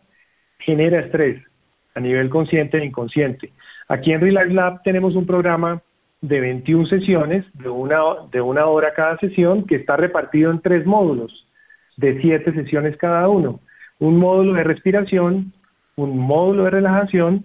genera 0.59 1.01
estrés 1.01 1.43
a 1.95 2.01
nivel 2.01 2.31
consciente 2.31 2.79
e 2.79 2.85
inconsciente. 2.85 3.53
Aquí 3.89 4.13
en 4.13 4.21
Relax 4.21 4.53
Lab 4.53 4.83
tenemos 4.83 5.15
un 5.15 5.27
programa 5.27 5.83
de 6.21 6.41
21 6.41 6.87
sesiones, 6.87 7.45
de 7.55 7.69
una, 7.69 8.01
de 8.33 8.41
una 8.41 8.67
hora 8.67 8.95
cada 8.95 9.19
sesión, 9.19 9.67
que 9.67 9.77
está 9.77 9.97
repartido 9.97 10.51
en 10.51 10.61
tres 10.61 10.87
módulos, 10.87 11.47
de 11.99 12.21
siete 12.21 12.53
sesiones 12.55 12.97
cada 12.97 13.29
uno. 13.29 13.61
Un 13.99 14.19
módulo 14.19 14.55
de 14.55 14.65
respiración, 14.65 15.53
un 15.97 16.19
módulo 16.19 16.65
de 16.65 16.71
relajación 16.71 17.45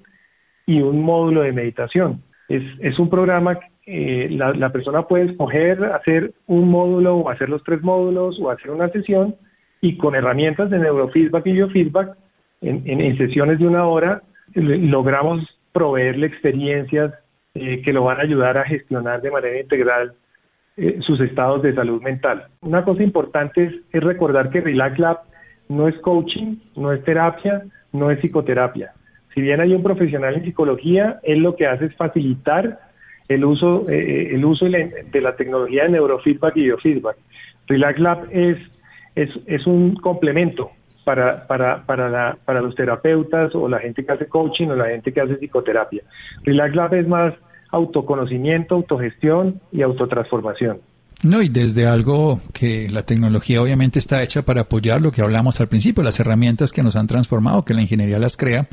y 0.65 0.81
un 0.81 1.01
módulo 1.01 1.41
de 1.41 1.51
meditación. 1.51 2.23
Es, 2.47 2.63
es 2.79 2.97
un 2.99 3.09
programa 3.09 3.59
eh, 3.91 4.27
la, 4.29 4.69
persona 4.69 5.07
puede 5.07 5.31
escoger 5.31 5.83
hacer 5.83 6.33
un 6.45 6.69
módulo 6.69 7.15
o 7.17 7.29
hacer 7.31 7.49
los 7.49 7.63
tres 7.63 7.81
módulos 7.81 8.39
o 8.39 8.51
hacer 8.51 8.69
una 8.69 8.87
sesión 8.89 9.35
y 9.81 9.97
con 9.97 10.13
herramientas 10.13 10.69
de 10.69 10.77
neurofeedback 10.77 11.47
y 11.47 11.53
biofeedback 11.53 12.15
en, 12.61 13.17
sesiones 13.17 13.57
de 13.57 13.65
una 13.65 13.85
hora 13.85 14.21
logramos 14.53 15.43
proveerle 15.71 16.27
experiencias 16.27 17.15
eh, 17.55 17.81
que 17.81 17.91
lo 17.91 18.03
van 18.03 18.19
a 18.19 18.23
ayudar 18.23 18.59
a 18.59 18.65
gestionar 18.65 19.23
de 19.23 19.31
manera 19.31 19.59
integral 19.59 20.13
eh, 20.77 20.99
sus 21.01 21.19
estados 21.21 21.63
de 21.63 21.73
salud 21.73 21.99
mental. 22.03 22.45
Una 22.61 22.83
cosa 22.83 23.01
importante 23.01 23.63
es, 23.63 23.73
es 23.91 24.03
recordar 24.03 24.51
que 24.51 24.61
Relax 24.61 24.99
Lab 24.99 25.19
no 25.67 25.87
es 25.87 25.97
coaching, 26.01 26.57
no 26.75 26.93
es 26.93 27.03
terapia, 27.05 27.63
no 27.91 28.11
es 28.11 28.19
psicoterapia. 28.19 28.93
Si 29.33 29.41
bien 29.41 29.61
hay 29.61 29.73
un 29.73 29.81
profesional 29.81 30.35
en 30.35 30.43
psicología, 30.43 31.19
él 31.23 31.39
lo 31.39 31.55
que 31.55 31.65
hace 31.65 31.85
es 31.85 31.95
facilitar 31.95 32.79
el 33.29 33.45
uso, 33.45 33.87
eh, 33.89 33.97
eh, 33.97 34.35
el 34.35 34.43
uso 34.43 34.65
de 34.65 35.21
la 35.21 35.35
tecnología 35.35 35.83
de 35.83 35.89
neurofeedback 35.89 36.57
y 36.57 36.63
biofeedback. 36.63 37.15
Relax 37.67 37.99
Lab 37.99 38.27
es, 38.31 38.57
es, 39.15 39.29
es 39.45 39.65
un 39.67 39.95
complemento 39.95 40.71
para, 41.05 41.47
para, 41.47 41.85
para, 41.85 42.09
la, 42.09 42.37
para 42.43 42.61
los 42.61 42.75
terapeutas 42.75 43.53
o 43.55 43.69
la 43.69 43.79
gente 43.79 44.03
que 44.03 44.11
hace 44.11 44.25
coaching 44.25 44.67
o 44.67 44.75
la 44.75 44.87
gente 44.87 45.13
que 45.13 45.21
hace 45.21 45.35
psicoterapia. 45.35 46.01
Relax 46.43 46.75
Lab 46.75 46.95
es 46.95 47.07
más 47.07 47.33
autoconocimiento, 47.71 48.75
autogestión 48.75 49.61
y 49.71 49.83
autotransformación. 49.83 50.79
No, 51.21 51.41
y 51.41 51.49
desde 51.49 51.85
algo 51.85 52.39
que 52.53 52.89
la 52.89 53.03
tecnología 53.03 53.61
obviamente 53.61 53.99
está 53.99 54.23
hecha 54.23 54.41
para 54.41 54.61
apoyar 54.61 55.01
lo 55.01 55.11
que 55.11 55.21
hablamos 55.21 55.59
al 55.61 55.67
principio, 55.67 56.01
las 56.01 56.19
herramientas 56.19 56.71
que 56.71 56.81
nos 56.81 56.95
han 56.95 57.07
transformado, 57.07 57.65
que 57.65 57.73
la 57.73 57.81
ingeniería 57.81 58.19
las 58.19 58.37
crea, 58.37 58.67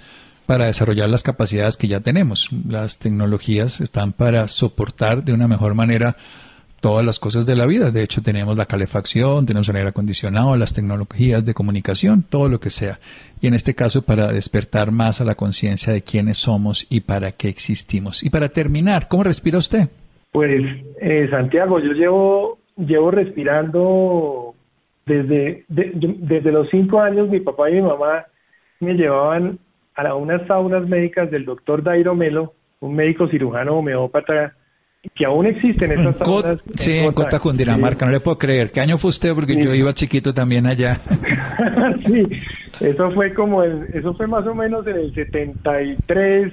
para 0.46 0.66
desarrollar 0.66 1.08
las 1.08 1.22
capacidades 1.22 1.76
que 1.76 1.88
ya 1.88 2.00
tenemos. 2.00 2.50
Las 2.68 2.98
tecnologías 2.98 3.80
están 3.80 4.12
para 4.12 4.48
soportar 4.48 5.24
de 5.24 5.32
una 5.32 5.48
mejor 5.48 5.74
manera 5.74 6.16
todas 6.80 7.04
las 7.04 7.18
cosas 7.18 7.46
de 7.46 7.56
la 7.56 7.66
vida. 7.66 7.90
De 7.90 8.02
hecho, 8.02 8.22
tenemos 8.22 8.56
la 8.56 8.66
calefacción, 8.66 9.44
tenemos 9.44 9.68
el 9.68 9.76
aire 9.76 9.88
acondicionado, 9.88 10.56
las 10.56 10.72
tecnologías 10.72 11.44
de 11.44 11.54
comunicación, 11.54 12.22
todo 12.22 12.48
lo 12.48 12.60
que 12.60 12.70
sea. 12.70 12.98
Y 13.40 13.48
en 13.48 13.54
este 13.54 13.74
caso, 13.74 14.02
para 14.02 14.32
despertar 14.32 14.92
más 14.92 15.20
a 15.20 15.24
la 15.24 15.34
conciencia 15.34 15.92
de 15.92 16.02
quiénes 16.02 16.38
somos 16.38 16.86
y 16.88 17.00
para 17.00 17.32
qué 17.32 17.48
existimos. 17.48 18.22
Y 18.22 18.30
para 18.30 18.48
terminar, 18.48 19.08
¿cómo 19.08 19.24
respira 19.24 19.58
usted? 19.58 19.88
Pues, 20.30 20.62
eh, 21.00 21.26
Santiago, 21.30 21.80
yo 21.80 21.92
llevo, 21.92 22.58
llevo 22.76 23.10
respirando 23.10 24.54
desde, 25.06 25.64
desde 25.68 26.52
los 26.52 26.68
cinco 26.70 27.00
años, 27.00 27.28
mi 27.28 27.40
papá 27.40 27.70
y 27.70 27.74
mi 27.74 27.82
mamá 27.82 28.26
me 28.80 28.94
llevaban 28.94 29.58
a 29.96 30.14
unas 30.14 30.46
saunas 30.46 30.86
médicas 30.86 31.30
del 31.30 31.44
doctor 31.44 31.82
Dairo 31.82 32.14
Melo, 32.14 32.54
un 32.80 32.94
médico 32.94 33.28
cirujano 33.28 33.76
homeópata 33.78 34.54
que 35.14 35.24
aún 35.24 35.46
existen 35.46 35.92
esas 35.92 36.16
saunas. 36.16 36.60
sí, 36.74 36.98
en 36.98 37.12
Cota, 37.12 37.38
Cundinamarca, 37.38 38.06
no 38.06 38.12
le 38.12 38.20
puedo 38.20 38.38
creer. 38.38 38.70
¿Qué 38.70 38.80
año 38.80 38.98
fue 38.98 39.10
usted? 39.10 39.34
Porque 39.34 39.56
yo 39.56 39.74
iba 39.74 39.92
chiquito 39.92 40.34
también 40.34 40.66
allá. 40.66 41.00
sí, 42.06 42.26
eso 42.80 43.10
fue 43.12 43.32
como, 43.32 43.62
el, 43.62 43.86
eso 43.94 44.14
fue 44.14 44.26
más 44.26 44.46
o 44.46 44.54
menos 44.54 44.86
en 44.86 44.96
el 44.96 45.14
73 45.14 46.52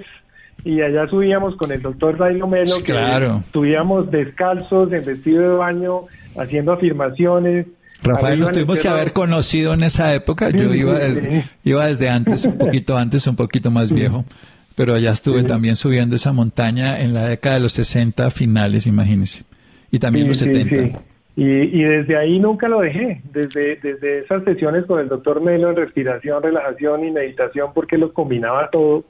y 0.65 0.81
allá 0.81 1.07
subíamos 1.07 1.55
con 1.57 1.71
el 1.71 1.81
doctor 1.81 2.17
Dairo 2.17 2.47
Melo, 2.47 2.77
que 2.77 2.93
claro. 2.93 3.43
subíamos 3.51 4.09
descalzos, 4.11 4.93
en 4.93 5.03
vestido 5.03 5.41
de 5.41 5.57
baño, 5.57 6.01
haciendo 6.37 6.73
afirmaciones 6.73 7.65
Rafael, 8.03 8.39
nos 8.39 8.51
tuvimos 8.51 8.81
que 8.81 8.87
haber 8.87 9.13
conocido 9.13 9.73
en 9.73 9.83
esa 9.83 10.13
época. 10.13 10.49
Yo 10.49 10.73
iba 10.73 10.93
desde, 10.93 11.43
iba 11.63 11.87
desde 11.87 12.09
antes, 12.09 12.45
un 12.45 12.57
poquito 12.57 12.97
antes, 12.97 13.25
un 13.27 13.35
poquito 13.35 13.71
más 13.71 13.91
viejo. 13.91 14.25
Pero 14.75 14.95
allá 14.95 15.11
estuve 15.11 15.43
también 15.43 15.75
subiendo 15.75 16.15
esa 16.15 16.33
montaña 16.33 17.01
en 17.01 17.13
la 17.13 17.25
década 17.25 17.55
de 17.55 17.61
los 17.61 17.73
60 17.73 18.31
finales, 18.31 18.87
imagínense. 18.87 19.45
Y 19.91 19.99
también 19.99 20.27
los 20.27 20.39
70. 20.39 20.99
Y, 21.35 21.43
y, 21.43 21.83
desde 21.83 22.15
ahí 22.15 22.37
nunca 22.37 22.67
lo 22.67 22.81
dejé, 22.81 23.21
desde, 23.31 23.77
desde 23.77 24.19
esas 24.19 24.43
sesiones 24.43 24.85
con 24.85 24.99
el 24.99 25.09
doctor 25.09 25.41
Melo 25.41 25.71
en 25.71 25.75
respiración, 25.75 26.43
relajación 26.43 27.05
y 27.05 27.11
meditación, 27.11 27.71
porque 27.73 27.97
lo 27.97 28.13
combinaba 28.13 28.69
todo 28.69 29.05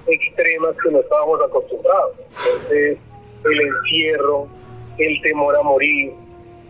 extremas 0.06 0.76
que 0.82 0.90
no 0.92 1.00
estábamos 1.00 1.40
acostumbrados. 1.44 2.16
Entonces, 2.46 2.98
el 3.44 3.60
encierro, 3.60 4.46
el 4.98 5.20
temor 5.22 5.56
a 5.56 5.62
morir, 5.62 6.12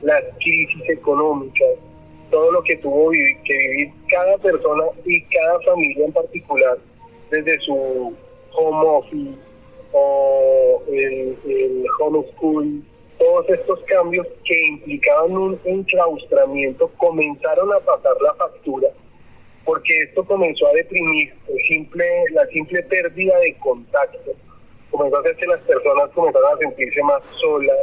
las 0.01 0.23
crisis 0.43 0.89
económicas, 0.89 1.77
todo 2.31 2.53
lo 2.53 2.63
que 2.63 2.79
tuvo 2.79 3.11
que 3.11 3.59
vivir 3.59 3.93
cada 4.09 4.39
persona 4.39 4.85
y 5.05 5.23
cada 5.25 5.61
familia 5.61 6.07
en 6.07 6.13
particular 6.13 6.79
desde 7.33 7.59
su 7.61 8.15
home 8.53 8.87
office 8.87 9.39
o 9.93 10.83
el, 10.89 11.37
el 11.45 11.85
home 11.99 12.25
school, 12.33 12.85
todos 13.19 13.49
estos 13.49 13.81
cambios 13.85 14.27
que 14.45 14.67
implicaban 14.69 15.33
un 15.33 15.61
enclaustramiento 15.65 16.89
comenzaron 16.99 17.73
a 17.73 17.81
pasar 17.81 18.15
la 18.23 18.35
factura 18.35 18.89
porque 19.65 20.03
esto 20.03 20.25
comenzó 20.25 20.67
a 20.69 20.73
deprimir 20.73 21.33
la 22.33 22.47
simple 22.47 22.83
pérdida 22.85 23.39
de 23.39 23.57
contacto. 23.59 24.33
Comenzó 24.91 25.17
a 25.17 25.21
hacer 25.21 25.37
que 25.37 25.47
las 25.47 25.61
personas 25.61 26.11
comenzaron 26.11 26.55
a 26.55 26.59
sentirse 26.59 27.03
más 27.03 27.23
solas, 27.41 27.79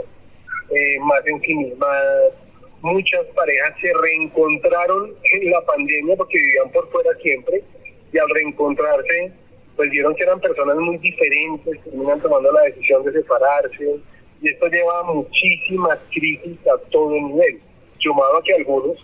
eh, 0.71 0.99
más 0.99 1.25
ensimismadas. 1.25 2.33
Muchas 2.81 3.25
parejas 3.35 3.75
se 3.81 3.93
reencontraron 3.93 5.13
en 5.23 5.51
la 5.51 5.61
pandemia 5.61 6.15
porque 6.15 6.37
vivían 6.37 6.71
por 6.71 6.89
fuera 6.91 7.11
siempre 7.21 7.63
y 8.11 8.17
al 8.17 8.29
reencontrarse, 8.29 9.31
pues 9.79 9.91
vieron 9.91 10.13
que 10.13 10.23
eran 10.23 10.41
personas 10.41 10.75
muy 10.75 10.97
diferentes, 10.97 11.81
terminan 11.85 12.19
tomando 12.19 12.51
la 12.51 12.63
decisión 12.63 13.01
de 13.05 13.13
separarse, 13.13 14.01
y 14.41 14.49
esto 14.49 14.67
lleva 14.67 14.99
a 14.99 15.03
muchísimas 15.03 15.97
crisis 16.11 16.57
a 16.67 16.77
todo 16.89 17.11
nivel, 17.11 17.61
sumado 17.99 18.39
a 18.39 18.43
que 18.43 18.55
algunos 18.55 18.97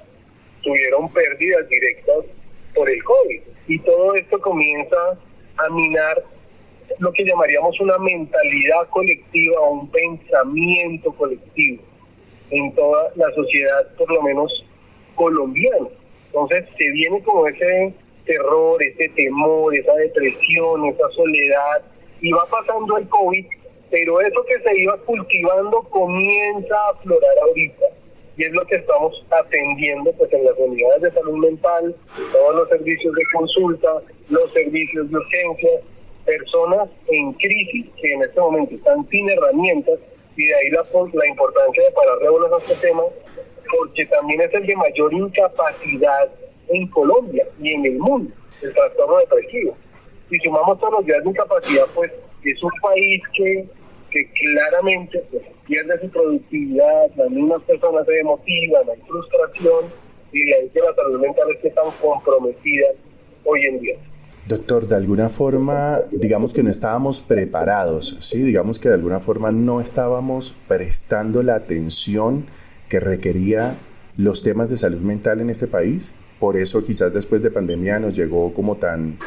tuvieron 0.62 1.08
pérdidas 1.14 1.70
directas 1.70 2.26
por 2.76 2.90
el 2.90 3.02
COVID, 3.06 3.42
y 3.70 3.80
todo 3.80 4.16
esto 4.16 4.38
comienza 4.42 5.18
a 5.56 5.70
minar 5.70 6.22
lo 7.00 7.10
que 7.14 7.24
llamaríamos 7.24 7.80
una 7.80 7.98
mentalidad 8.00 8.90
colectiva 8.90 9.58
o 9.62 9.76
un 9.76 9.90
pensamiento 9.92 11.14
colectivo 11.14 11.84
en 12.50 12.76
toda 12.76 13.14
la 13.16 13.32
sociedad, 13.32 13.96
por 13.96 14.12
lo 14.12 14.22
menos 14.24 14.52
colombiana. 15.16 15.88
Entonces 16.26 16.66
se 16.78 16.92
viene 16.92 17.24
como 17.24 17.48
ese 17.48 17.94
terror, 18.26 18.82
ese 18.84 19.10
temor, 19.10 19.76
esa 19.76 19.94
depresión, 19.96 20.86
esa 20.86 21.10
soledad, 21.10 21.82
y 22.22 22.32
va 22.32 22.46
pasando 22.50 22.98
el 22.98 23.08
COVID, 23.10 23.46
pero 23.92 24.22
eso 24.22 24.44
que 24.46 24.60
se 24.60 24.82
iba 24.82 24.98
cultivando 25.06 25.82
comienza 25.84 26.76
a 26.76 26.90
aflorar 26.90 27.38
ahorita, 27.44 27.86
y 28.38 28.44
es 28.44 28.52
lo 28.52 28.66
que 28.66 28.76
estamos 28.76 29.26
atendiendo 29.32 30.12
pues 30.14 30.32
en 30.34 30.44
las 30.44 30.58
unidades 30.58 31.02
de 31.04 31.12
salud 31.12 31.38
mental, 31.38 31.96
todos 32.32 32.56
los 32.56 32.70
servicios 32.70 33.14
de 33.14 33.24
consulta, 33.34 34.02
los 34.30 34.52
servicios 34.54 35.10
de 35.10 35.18
urgencia, 35.18 35.70
personas 36.26 36.90
en 37.08 37.34
crisis 37.34 37.86
que 38.02 38.12
en 38.12 38.24
este 38.24 38.40
momento 38.40 38.76
están 38.76 39.08
sin 39.10 39.30
herramientas, 39.30 40.00
y 40.36 40.46
de 40.48 40.56
ahí 40.56 40.70
la, 40.70 40.84
la 41.14 41.28
importancia 41.28 41.84
de 41.84 41.92
pararle 41.92 42.30
bolas 42.30 42.52
a 42.52 42.58
este 42.58 42.88
tema, 42.88 43.04
porque 43.78 44.06
también 44.08 44.42
es 44.42 44.54
el 44.54 44.66
de 44.66 44.76
mayor 44.76 45.14
incapacidad 45.14 46.30
en 46.70 46.88
Colombia 46.88 47.48
y 47.62 47.74
en 47.74 47.86
el 47.86 48.00
mundo, 48.00 48.34
el 48.62 48.74
trastorno 48.74 49.18
depresivo. 49.18 49.78
Si 50.30 50.38
sumamos 50.40 50.80
todos 50.80 50.94
los 50.94 51.06
días 51.06 51.24
de 51.24 51.30
incapacidad, 51.30 51.86
pues 51.94 52.12
es 52.44 52.64
un 52.64 52.72
país 52.82 53.22
que, 53.36 53.68
que 54.12 54.32
claramente 54.32 55.24
pues, 55.32 55.44
pierde 55.66 56.00
su 56.02 56.10
productividad, 56.10 57.12
las 57.16 57.30
mismas 57.30 57.62
personas 57.64 58.06
se 58.06 58.14
demotivan, 58.14 58.90
hay 58.90 59.02
frustración 59.08 59.86
y 60.32 60.50
la 60.50 60.58
que 60.74 60.80
la 60.80 60.94
salud 60.96 61.20
mental 61.20 61.48
es 61.56 61.62
que 61.62 61.70
tan 61.72 61.86
comprometida 62.02 62.88
hoy 63.44 63.62
en 63.66 63.80
día. 63.80 63.96
Doctor, 64.48 64.86
de 64.86 64.96
alguna 64.96 65.30
forma, 65.30 66.02
digamos 66.12 66.54
que 66.54 66.62
no 66.62 66.70
estábamos 66.70 67.24
preparados, 67.24 68.16
¿sí? 68.20 68.44
Digamos 68.44 68.78
que 68.78 68.90
de 68.90 68.96
alguna 68.96 69.20
forma 69.20 69.52
no 69.52 69.82
estábamos 69.82 70.56
prestando 70.68 71.42
la 71.42 71.56
atención 71.56 72.46
que 72.88 73.00
requería 73.00 73.80
los 74.18 74.44
temas 74.44 74.70
de 74.70 74.76
salud 74.76 75.00
mental 75.00 75.42
en 75.42 75.50
este 75.50 75.68
país 75.68 76.14
por 76.40 76.58
eso 76.58 76.84
quizás 76.84 77.14
después 77.14 77.44
de 77.44 77.52
pandemia 77.52 78.00
nos 78.00 78.16
llegó 78.16 78.54
como 78.54 78.78
tan, 78.78 79.18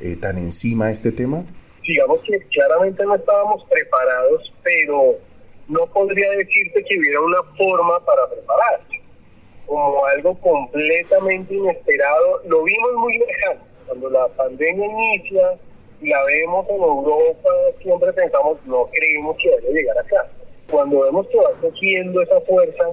eh, 0.00 0.16
tan 0.20 0.38
encima 0.38 0.90
este 0.90 1.12
tema? 1.12 1.44
Digamos 1.86 2.20
que 2.22 2.38
claramente 2.48 3.04
no 3.04 3.14
estábamos 3.14 3.64
preparados, 3.68 4.52
pero 4.62 5.18
no 5.68 5.86
podría 5.86 6.30
decirte 6.30 6.84
que 6.84 6.98
hubiera 6.98 7.20
una 7.20 7.42
forma 7.56 8.04
para 8.04 8.28
prepararse. 8.28 9.00
Como 9.66 10.04
algo 10.04 10.38
completamente 10.40 11.54
inesperado, 11.54 12.42
lo 12.46 12.62
vimos 12.64 12.92
muy 12.96 13.18
lejano. 13.18 13.60
Cuando 13.86 14.10
la 14.10 14.28
pandemia 14.28 14.86
inicia 14.86 15.58
la 16.02 16.22
vemos 16.24 16.68
en 16.68 16.82
Europa, 16.82 17.48
siempre 17.82 18.12
pensamos, 18.12 18.58
no 18.66 18.88
creemos 18.92 19.36
que 19.42 19.50
vaya 19.50 19.68
a 19.68 19.72
llegar 19.72 19.98
acá. 19.98 20.30
Cuando 20.70 21.00
vemos 21.00 21.26
que 21.28 21.36
va 21.38 21.50
cogiendo 21.60 22.22
esa 22.22 22.40
fuerza, 22.42 22.84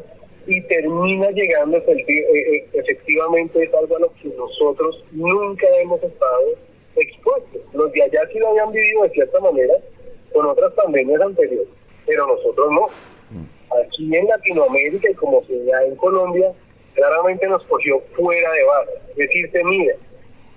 y 0.48 0.62
termina 0.62 1.30
llegando 1.32 1.78
eh, 1.78 2.06
eh, 2.08 2.68
efectivamente 2.74 3.64
es 3.64 3.74
algo 3.74 3.96
a 3.96 4.00
lo 4.00 4.14
que 4.14 4.30
nosotros 4.30 5.04
nunca 5.12 5.68
hemos 5.82 6.02
estado 6.04 6.50
expuestos. 6.96 7.62
Los 7.74 7.92
de 7.92 8.04
allá 8.04 8.22
sí 8.32 8.40
lo 8.40 8.50
habían 8.50 8.72
vivido 8.72 9.04
de 9.04 9.10
cierta 9.12 9.40
manera 9.40 9.74
con 10.34 10.46
otras 10.46 10.74
pandemias 10.74 11.22
anteriores, 11.22 11.68
pero 12.06 12.28
nosotros 12.28 12.68
no. 12.72 12.88
Aquí 13.84 14.16
en 14.16 14.28
Latinoamérica 14.28 15.10
y 15.10 15.14
como 15.14 15.46
se 15.46 15.64
da 15.64 15.86
en 15.86 15.96
Colombia, 15.96 16.52
claramente 16.94 17.48
nos 17.48 17.64
cogió 17.66 18.02
fuera 18.16 18.52
de 18.52 18.64
base. 18.66 18.92
Decirte, 19.16 19.64
mira, 19.64 19.96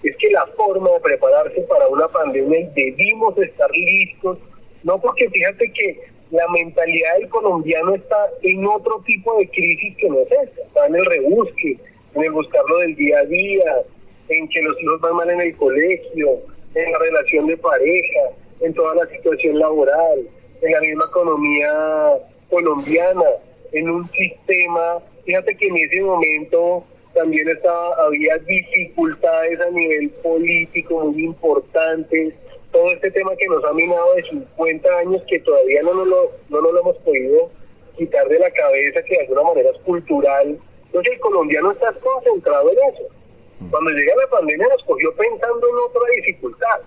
es 0.02 0.16
que 0.16 0.30
la 0.30 0.46
forma 0.56 0.90
de 0.90 1.00
prepararse 1.00 1.60
para 1.62 1.86
una 1.88 2.08
pandemia 2.08 2.60
y 2.60 2.66
debimos 2.74 3.38
estar 3.38 3.70
listos, 3.70 4.38
no 4.82 5.00
porque 5.00 5.30
fíjate 5.30 5.72
que 5.72 6.13
la 6.30 6.48
mentalidad 6.48 7.18
del 7.18 7.28
colombiano 7.28 7.94
está 7.94 8.16
en 8.42 8.66
otro 8.66 9.02
tipo 9.06 9.38
de 9.38 9.48
crisis 9.50 9.96
que 9.96 10.08
no 10.08 10.20
es 10.20 10.32
esta, 10.32 10.62
está 10.62 10.86
en 10.86 10.96
el 10.96 11.04
rebusque, 11.06 11.78
en 12.14 12.22
el 12.24 12.32
buscarlo 12.32 12.78
del 12.78 12.96
día 12.96 13.18
a 13.18 13.24
día, 13.24 13.82
en 14.28 14.48
que 14.48 14.62
los 14.62 14.80
hijos 14.82 15.00
van 15.00 15.16
mal 15.16 15.30
en 15.30 15.40
el 15.40 15.56
colegio, 15.56 16.40
en 16.74 16.92
la 16.92 16.98
relación 16.98 17.46
de 17.46 17.56
pareja, 17.56 18.20
en 18.60 18.74
toda 18.74 18.94
la 18.94 19.06
situación 19.06 19.58
laboral, 19.58 20.26
en 20.62 20.72
la 20.72 20.80
misma 20.80 21.04
economía 21.08 21.72
colombiana, 22.50 23.24
en 23.72 23.90
un 23.90 24.08
sistema, 24.10 24.98
fíjate 25.24 25.56
que 25.56 25.66
en 25.66 25.76
ese 25.76 26.02
momento 26.02 26.84
también 27.14 27.48
estaba, 27.48 27.94
había 28.06 28.38
dificultades 28.38 29.60
a 29.60 29.70
nivel 29.70 30.10
político 30.22 31.04
muy 31.04 31.24
importantes, 31.24 32.34
todo 32.74 32.90
este 32.90 33.08
tema 33.12 33.30
que 33.36 33.46
nos 33.46 33.64
ha 33.64 33.72
minado 33.72 34.14
de 34.14 34.24
50 34.24 34.98
años 34.98 35.22
que 35.28 35.38
todavía 35.38 35.80
no 35.84 35.94
nos 35.94 36.08
lo, 36.08 36.32
no 36.48 36.60
nos 36.60 36.72
lo 36.72 36.80
hemos 36.80 36.96
podido 36.98 37.48
quitar 37.96 38.26
de 38.28 38.40
la 38.40 38.50
cabeza, 38.50 39.00
que 39.04 39.14
de 39.14 39.20
alguna 39.20 39.42
manera 39.44 39.70
es 39.70 39.78
cultural. 39.82 40.58
Entonces 40.86 41.12
el 41.14 41.20
colombiano 41.20 41.70
está 41.70 41.92
concentrado 41.92 42.68
en 42.72 42.78
eso. 42.92 43.04
Cuando 43.70 43.90
llega 43.92 44.16
la 44.16 44.26
pandemia 44.26 44.66
nos 44.68 44.82
cogió 44.82 45.14
pensando 45.14 45.68
en 45.68 45.74
otra 45.88 46.02
dificultad, 46.16 46.80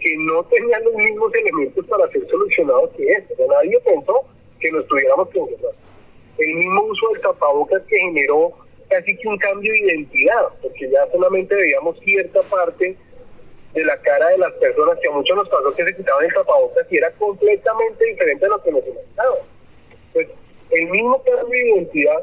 que 0.00 0.16
no 0.20 0.42
tenía 0.44 0.80
los 0.80 0.94
mismos 0.94 1.32
elementos 1.34 1.86
para 1.86 2.10
ser 2.10 2.26
solucionados 2.28 2.90
que 2.96 3.04
esto. 3.12 3.34
nadie 3.46 3.78
pensó 3.80 4.24
que 4.58 4.72
nos 4.72 4.86
tuviéramos 4.86 5.28
que 5.28 5.38
encerrar. 5.38 5.74
El 6.38 6.54
mismo 6.54 6.82
uso 6.84 7.08
del 7.12 7.20
tapabocas 7.20 7.82
que 7.88 7.98
generó 7.98 8.52
casi 8.88 9.14
que 9.18 9.28
un 9.28 9.36
cambio 9.36 9.70
de 9.70 9.80
identidad, 9.80 10.48
porque 10.62 10.88
ya 10.90 11.06
solamente 11.12 11.54
veíamos 11.54 11.98
cierta 12.00 12.40
parte 12.42 12.96
de 13.76 13.84
la 13.84 13.96
cara 13.98 14.28
de 14.28 14.38
las 14.38 14.52
personas 14.54 14.98
que 15.00 15.08
a 15.08 15.12
muchos 15.12 15.36
nos 15.36 15.48
pasó 15.50 15.74
que 15.74 15.84
se 15.84 15.96
quitaban 15.96 16.24
el 16.24 16.32
tapabocas 16.32 16.86
y 16.90 16.96
era 16.96 17.10
completamente 17.12 18.04
diferente 18.06 18.46
a 18.46 18.48
lo 18.48 18.62
que 18.62 18.72
nos 18.72 18.86
imaginábamos. 18.86 19.40
Pues 20.14 20.28
el 20.70 20.86
mismo 20.88 21.22
cambio 21.22 21.48
de 21.50 21.68
identidad 21.68 22.22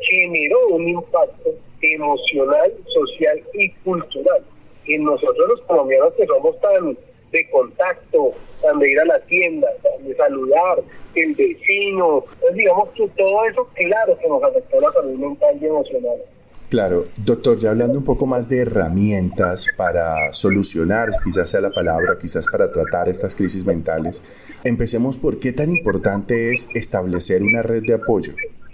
generó 0.00 0.68
un 0.68 0.86
impacto 0.86 1.50
emocional, 1.80 2.74
social 2.92 3.42
y 3.54 3.70
cultural 3.84 4.44
en 4.86 5.04
nosotros 5.04 5.48
los 5.48 5.62
colombianos 5.62 6.12
que 6.14 6.26
somos 6.26 6.60
tan 6.60 6.96
de 7.30 7.50
contacto, 7.50 8.32
tan 8.60 8.78
de 8.78 8.90
ir 8.90 9.00
a 9.00 9.06
la 9.06 9.20
tienda, 9.20 9.68
de 10.00 10.14
saludar, 10.14 10.82
el 11.14 11.34
vecino, 11.34 12.22
pues 12.38 12.54
digamos 12.54 12.90
que 12.90 13.08
todo 13.16 13.44
eso 13.46 13.66
claro 13.72 14.18
que 14.18 14.28
nos 14.28 14.42
afectó 14.42 14.78
la 14.78 14.92
salud 14.92 15.18
mental 15.18 15.56
y 15.58 15.64
emocional. 15.64 16.22
Claro, 16.72 17.04
doctor, 17.18 17.58
ya 17.58 17.68
hablando 17.68 17.98
un 17.98 18.04
poco 18.04 18.24
más 18.24 18.48
de 18.48 18.60
herramientas 18.60 19.66
para 19.76 20.32
solucionar, 20.32 21.10
quizás 21.22 21.50
sea 21.50 21.60
la 21.60 21.68
palabra, 21.68 22.16
quizás 22.18 22.46
para 22.50 22.72
tratar 22.72 23.10
estas 23.10 23.36
crisis 23.36 23.66
mentales, 23.66 24.58
empecemos 24.64 25.18
por 25.18 25.38
qué 25.38 25.52
tan 25.52 25.68
importante 25.68 26.50
es 26.50 26.70
establecer 26.74 27.42
una 27.42 27.60
red 27.60 27.82
de 27.82 27.92
apoyo. 27.92 28.32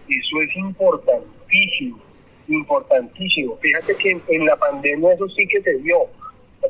Eso 0.08 0.42
es 0.42 0.56
importantísimo, 0.58 1.98
importantísimo. 2.46 3.56
Fíjate 3.56 3.96
que 3.96 4.20
en, 4.28 4.46
la 4.46 4.54
pandemia 4.54 5.14
eso 5.14 5.28
sí 5.30 5.48
que 5.48 5.60
se 5.60 5.78
dio. 5.78 6.02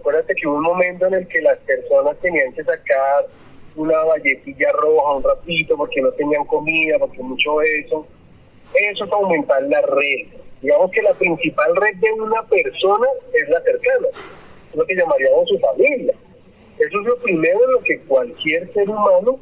Acuérdate 0.00 0.34
que 0.34 0.48
hubo 0.48 0.56
un 0.56 0.62
momento 0.62 1.08
en 1.08 1.12
el 1.12 1.28
que 1.28 1.42
las 1.42 1.58
personas 1.58 2.16
tenían 2.22 2.54
que 2.54 2.64
sacar 2.64 3.26
una 3.76 4.02
valletilla 4.02 4.72
roja 4.72 5.16
un 5.16 5.22
ratito 5.22 5.76
porque 5.76 6.00
no 6.00 6.10
tenían 6.12 6.46
comida, 6.46 6.98
porque 6.98 7.22
mucho 7.22 7.60
eso. 7.60 8.06
Eso 8.72 9.04
es 9.04 9.12
aumentar 9.12 9.62
la 9.64 9.82
red 9.82 10.47
Digamos 10.60 10.90
que 10.90 11.02
la 11.02 11.14
principal 11.14 11.76
red 11.76 11.96
de 11.96 12.12
una 12.12 12.42
persona 12.44 13.06
es 13.32 13.48
la 13.48 13.60
cercana, 13.62 14.08
lo 14.74 14.84
que 14.84 14.96
llamaríamos 14.96 15.48
su 15.48 15.58
familia. 15.58 16.14
Eso 16.78 17.00
es 17.00 17.06
lo 17.06 17.16
primero 17.18 17.58
en 17.64 17.72
lo 17.72 17.80
que 17.80 18.00
cualquier 18.00 18.72
ser 18.72 18.88
humano 18.88 19.38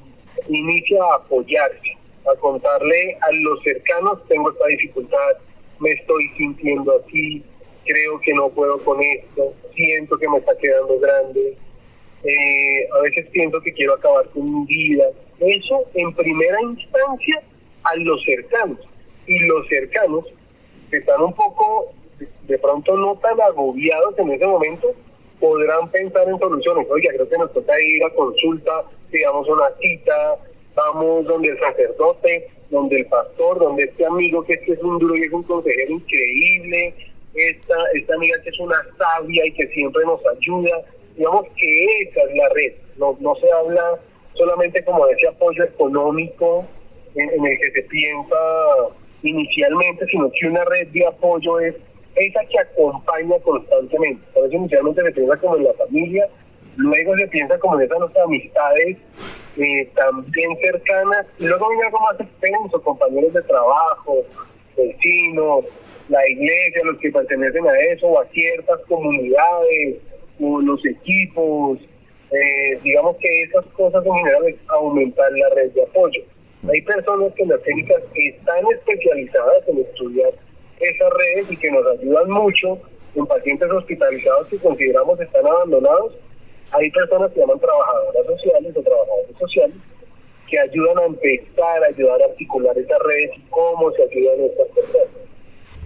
inicia 0.49 1.03
a 1.03 1.17
apoyarse, 1.17 1.97
a 2.31 2.39
contarle 2.39 3.17
a 3.21 3.33
los 3.33 3.63
cercanos, 3.63 4.27
tengo 4.29 4.51
esta 4.51 4.67
dificultad, 4.67 5.37
me 5.81 5.93
estoy 5.93 6.29
sintiendo 6.37 7.01
así, 7.03 7.43
creo 7.85 8.21
que 8.21 8.35
no 8.35 8.49
puedo 8.51 8.83
con 8.85 9.03
esto, 9.03 9.55
siento 9.75 10.19
que 10.19 10.29
me 10.29 10.39
está 10.39 10.57
quedando 10.59 10.99
grande, 10.99 11.57
eh, 12.25 12.89
a 12.93 13.01
veces 13.03 13.27
pienso 13.31 13.61
que 13.61 13.73
quiero 13.73 13.95
acabar 13.95 14.29
con 14.31 14.61
mi 14.61 14.67
vida. 14.67 15.05
Eso 15.39 15.85
en 15.95 16.13
primera 16.15 16.61
instancia 16.63 17.43
a 17.85 17.97
los 17.97 18.23
cercanos. 18.25 18.81
Y 19.27 19.39
los 19.47 19.67
cercanos 19.69 20.25
están 20.91 21.23
un 21.23 21.33
poco, 21.35 21.93
de 22.19 22.59
pronto 22.59 22.97
no 22.97 23.17
tan 23.17 23.41
agobiados 23.41 24.19
en 24.19 24.31
ese 24.31 24.47
momento, 24.47 24.95
podrán 25.41 25.91
pensar 25.91 26.29
en 26.29 26.39
soluciones. 26.39 26.87
Oiga, 26.91 27.11
creo 27.15 27.29
que 27.29 27.39
nos 27.39 27.53
toca 27.53 27.81
ir 27.81 28.05
a 28.05 28.11
consulta, 28.11 28.85
digamos 29.11 29.49
una 29.49 29.71
cita, 29.81 30.37
vamos 30.75 31.25
donde 31.27 31.49
el 31.49 31.59
sacerdote, 31.59 32.49
donde 32.71 32.97
el 32.97 33.07
pastor, 33.07 33.59
donde 33.59 33.85
este 33.85 34.05
amigo 34.07 34.45
que 34.45 34.55
es, 34.55 34.61
que 34.61 34.73
es 34.73 34.83
un 34.83 34.99
duro 34.99 35.17
y 35.17 35.23
es 35.23 35.33
un 35.33 35.43
consejero 35.43 35.93
increíble, 35.93 36.95
esta, 37.35 37.75
esta 37.95 38.15
amiga 38.15 38.37
que 38.43 38.51
es 38.51 38.59
una 38.61 38.77
sabia 38.97 39.47
y 39.47 39.53
que 39.53 39.67
siempre 39.69 40.05
nos 40.05 40.21
ayuda. 40.27 40.83
Digamos 41.17 41.47
que 41.57 42.03
esa 42.03 42.21
es 42.23 42.37
la 42.37 42.49
red, 42.51 42.73
no, 42.97 43.17
no 43.21 43.35
se 43.37 43.51
habla 43.53 43.99
solamente 44.35 44.85
como 44.85 45.07
de 45.07 45.13
ese 45.15 45.29
apoyo 45.29 45.65
económico 45.65 46.67
en 47.15 47.47
el 47.47 47.59
que 47.59 47.71
se 47.73 47.83
piensa 47.85 48.37
inicialmente, 49.23 50.07
sino 50.07 50.31
que 50.31 50.47
una 50.47 50.65
red 50.65 50.89
de 50.89 51.07
apoyo 51.07 51.61
es 51.61 51.75
esa 52.17 52.41
que 52.47 52.59
acompaña 52.59 53.39
constantemente. 53.43 54.23
Por 54.33 54.47
eso 54.47 54.57
inicialmente 54.57 55.03
se 55.03 55.13
piensa 55.13 55.37
como 55.37 55.57
en 55.57 55.65
la 55.65 55.75
familia, 55.75 56.29
luego 56.77 57.17
se 57.17 57.29
piensa 57.29 57.59
como 57.59 57.79
en 57.79 57.87
esas 57.87 58.17
amistades 58.25 58.97
eh, 59.57 59.91
también 59.95 60.57
cercanas, 60.61 61.27
y 61.39 61.47
luego 61.47 61.69
viene 61.69 61.85
algo 61.85 62.01
más 62.01 62.21
extenso, 62.21 62.83
compañeros 62.83 63.33
de 63.33 63.43
trabajo, 63.43 64.23
vecinos, 64.77 65.65
la 66.09 66.29
iglesia, 66.29 66.83
los 66.85 66.99
que 66.99 67.11
pertenecen 67.11 67.67
a 67.67 67.79
eso, 67.79 68.07
o 68.07 68.21
a 68.21 68.27
ciertas 68.27 68.81
comunidades, 68.89 69.97
o 70.41 70.61
los 70.61 70.85
equipos, 70.85 71.79
eh, 72.31 72.79
digamos 72.83 73.17
que 73.17 73.43
esas 73.43 73.65
cosas 73.77 74.05
en 74.05 74.15
general 74.15 74.49
es 74.49 74.57
aumentar 74.69 75.31
la 75.33 75.49
red 75.55 75.71
de 75.73 75.83
apoyo. 75.83 76.23
Hay 76.73 76.83
personas 76.83 77.33
que 77.35 77.43
en 77.43 77.49
las 77.51 77.61
clínicas 77.61 78.03
están 78.15 78.65
especializadas 78.73 79.69
en 79.69 79.79
estudiar 79.79 80.33
esas 80.81 81.13
redes 81.13 81.51
y 81.51 81.57
que 81.57 81.71
nos 81.71 81.87
ayudan 81.87 82.31
mucho 82.31 82.79
en 83.15 83.27
pacientes 83.27 83.71
hospitalizados 83.71 84.49
que 84.49 84.59
consideramos 84.59 85.21
están 85.21 85.47
abandonados. 85.47 86.15
Hay 86.73 86.91
personas 86.91 87.33
que 87.33 87.41
llaman 87.41 87.61
trabajadoras 87.61 88.27
sociales 88.27 88.77
o 88.77 88.83
trabajadores 88.83 89.39
sociales 89.39 89.77
que 90.49 90.59
ayudan 90.59 90.99
a 90.99 91.07
empezar 91.07 91.83
a 91.83 91.87
ayudar 91.87 92.23
a 92.23 92.25
articular 92.27 92.77
esas 92.79 92.99
redes 93.05 93.31
y 93.37 93.43
cómo 93.51 93.91
se 93.93 94.03
ayudan 94.03 94.41
estas 94.41 94.69
personas. 94.69 95.27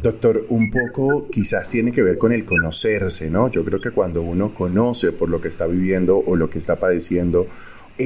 Doctor, 0.03 0.47
un 0.49 0.71
poco 0.71 1.27
quizás 1.31 1.69
tiene 1.69 1.93
que 1.93 2.03
ver 2.03 2.17
con 2.17 2.33
el 2.33 2.47
conocerse, 2.47 3.29
¿no? 3.29 3.51
Yo 3.51 3.65
creo 3.67 3.81
que 3.83 3.91
cuando 3.91 4.23
uno 4.23 4.55
conoce 4.55 5.13
por 5.13 5.29
lo 5.29 5.43
que 5.43 5.49
está 5.49 5.67
viviendo 5.67 6.23
o 6.27 6.37
lo 6.37 6.49
que 6.49 6.59
está 6.59 6.77
padeciendo, 6.77 7.47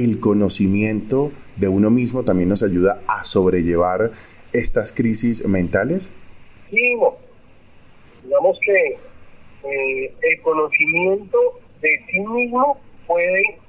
el 0.03 0.19
conocimiento 0.19 1.31
de 1.55 1.67
uno 1.67 1.89
mismo 1.89 2.23
también 2.23 2.49
nos 2.49 2.63
ayuda 2.63 3.01
a 3.07 3.23
sobrellevar 3.23 4.11
estas 4.53 4.91
crisis 4.91 5.47
mentales. 5.47 6.13
Sí, 6.69 6.97
digamos 8.23 8.57
que 8.65 8.97
eh, 9.69 10.13
el 10.21 10.41
conocimiento 10.41 11.37
de 11.81 11.89
sí 12.09 12.19
mismo 12.19 12.79
puede 13.07 13.59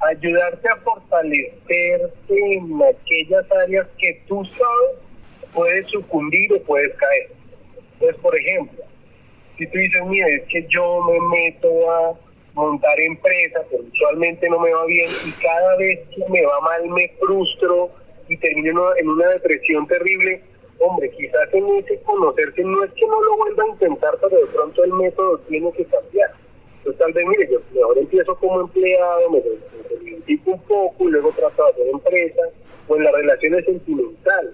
ayudarte 0.00 0.68
a 0.68 0.76
fortalecerte 0.76 2.54
en 2.56 2.80
aquellas 2.82 3.44
áreas 3.52 3.86
que 3.98 4.22
tú 4.26 4.44
sabes 4.44 5.04
puedes 5.54 5.86
sucumbir 5.86 6.52
o 6.52 6.62
puedes 6.62 6.92
caer. 6.96 7.30
Entonces, 7.94 8.20
por 8.20 8.36
ejemplo, 8.38 8.84
si 9.56 9.66
tú 9.68 9.78
dices, 9.78 10.02
mira, 10.06 10.28
es 10.28 10.42
que 10.48 10.66
yo 10.68 11.00
me 11.04 11.18
meto 11.38 11.90
a 11.90 12.18
montar 12.54 12.98
empresa, 13.00 13.62
pero 13.70 13.82
usualmente 13.92 14.48
no 14.48 14.60
me 14.60 14.72
va 14.72 14.84
bien 14.86 15.10
y 15.26 15.32
cada 15.32 15.76
vez 15.76 16.00
que 16.14 16.24
me 16.30 16.44
va 16.46 16.60
mal 16.60 16.88
me 16.88 17.08
frustro 17.20 17.90
y 18.28 18.36
termino 18.38 18.96
en 18.96 19.08
una 19.08 19.28
depresión 19.30 19.86
terrible, 19.86 20.40
hombre, 20.78 21.10
quizás 21.10 21.52
en 21.52 21.68
ese 21.76 22.00
conocerse 22.02 22.62
no 22.62 22.84
es 22.84 22.92
que 22.92 23.06
no 23.06 23.22
lo 23.22 23.36
vuelva 23.36 23.64
a 23.64 23.68
intentar, 23.68 24.16
pero 24.20 24.40
de 24.40 24.46
pronto 24.46 24.84
el 24.84 24.92
método 24.92 25.38
tiene 25.48 25.72
que 25.72 25.84
cambiar. 25.84 26.30
Entonces 26.78 26.98
tal 26.98 27.12
vez, 27.12 27.24
mire, 27.26 27.48
yo 27.50 27.60
mejor 27.72 27.98
empiezo 27.98 28.36
como 28.36 28.60
empleado, 28.60 29.30
me, 29.30 29.40
me 29.40 30.52
un 30.52 30.60
poco 30.62 31.08
y 31.08 31.12
luego 31.12 31.32
trato 31.32 31.64
de 31.64 31.70
hacer 31.70 31.88
empresa 31.88 32.42
o 32.88 32.96
en 32.96 33.04
las 33.04 33.14
relaciones 33.14 33.64
sentimentales. 33.64 34.52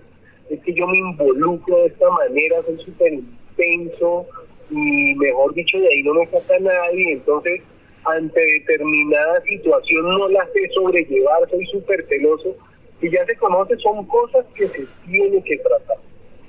Es 0.49 0.61
que 0.61 0.73
yo 0.73 0.87
me 0.87 0.99
involucro 0.99 1.77
de 1.79 1.87
esta 1.87 2.09
manera, 2.11 2.63
soy 2.63 2.79
súper 2.85 3.13
intenso 3.13 4.27
y 4.71 5.15
mejor 5.17 5.53
dicho, 5.55 5.79
de 5.79 5.89
ahí 5.89 6.03
no 6.03 6.15
me 6.15 6.27
saca 6.27 6.59
nadie, 6.61 7.13
entonces 7.13 7.61
ante 8.05 8.41
determinada 8.41 9.41
situación 9.43 10.09
no 10.19 10.29
la 10.29 10.47
sé 10.53 10.69
sobrellevar, 10.75 11.49
soy 11.51 11.67
súper 11.67 12.05
celoso 12.07 12.57
y 13.01 13.11
ya 13.11 13.25
se 13.27 13.37
conoce, 13.37 13.77
son 13.79 14.07
cosas 14.07 14.45
que 14.55 14.67
se 14.69 14.87
tienen 15.07 15.43
que 15.43 15.57
tratar. 15.59 15.97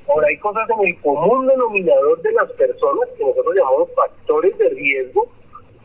Ahora 0.08 0.28
hay 0.28 0.38
cosas 0.38 0.68
en 0.70 0.88
el 0.88 1.00
común 1.00 1.48
denominador 1.48 2.22
de 2.22 2.32
las 2.34 2.52
personas 2.54 3.10
que 3.18 3.24
nosotros 3.24 3.56
llamamos 3.56 3.90
factores 3.96 4.58
de 4.58 4.70
riesgo 4.70 5.28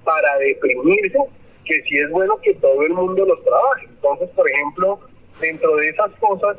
para 0.04 0.38
deprimirse, 0.38 1.18
que 1.64 1.82
sí 1.82 1.98
es 1.98 2.10
bueno 2.10 2.36
que 2.42 2.54
todo 2.54 2.82
el 2.82 2.92
mundo 2.92 3.24
los 3.24 3.42
trabaje. 3.44 3.86
Entonces, 3.86 4.28
por 4.30 4.50
ejemplo, 4.50 5.00
dentro 5.40 5.76
de 5.76 5.88
esas 5.90 6.10
cosas, 6.18 6.56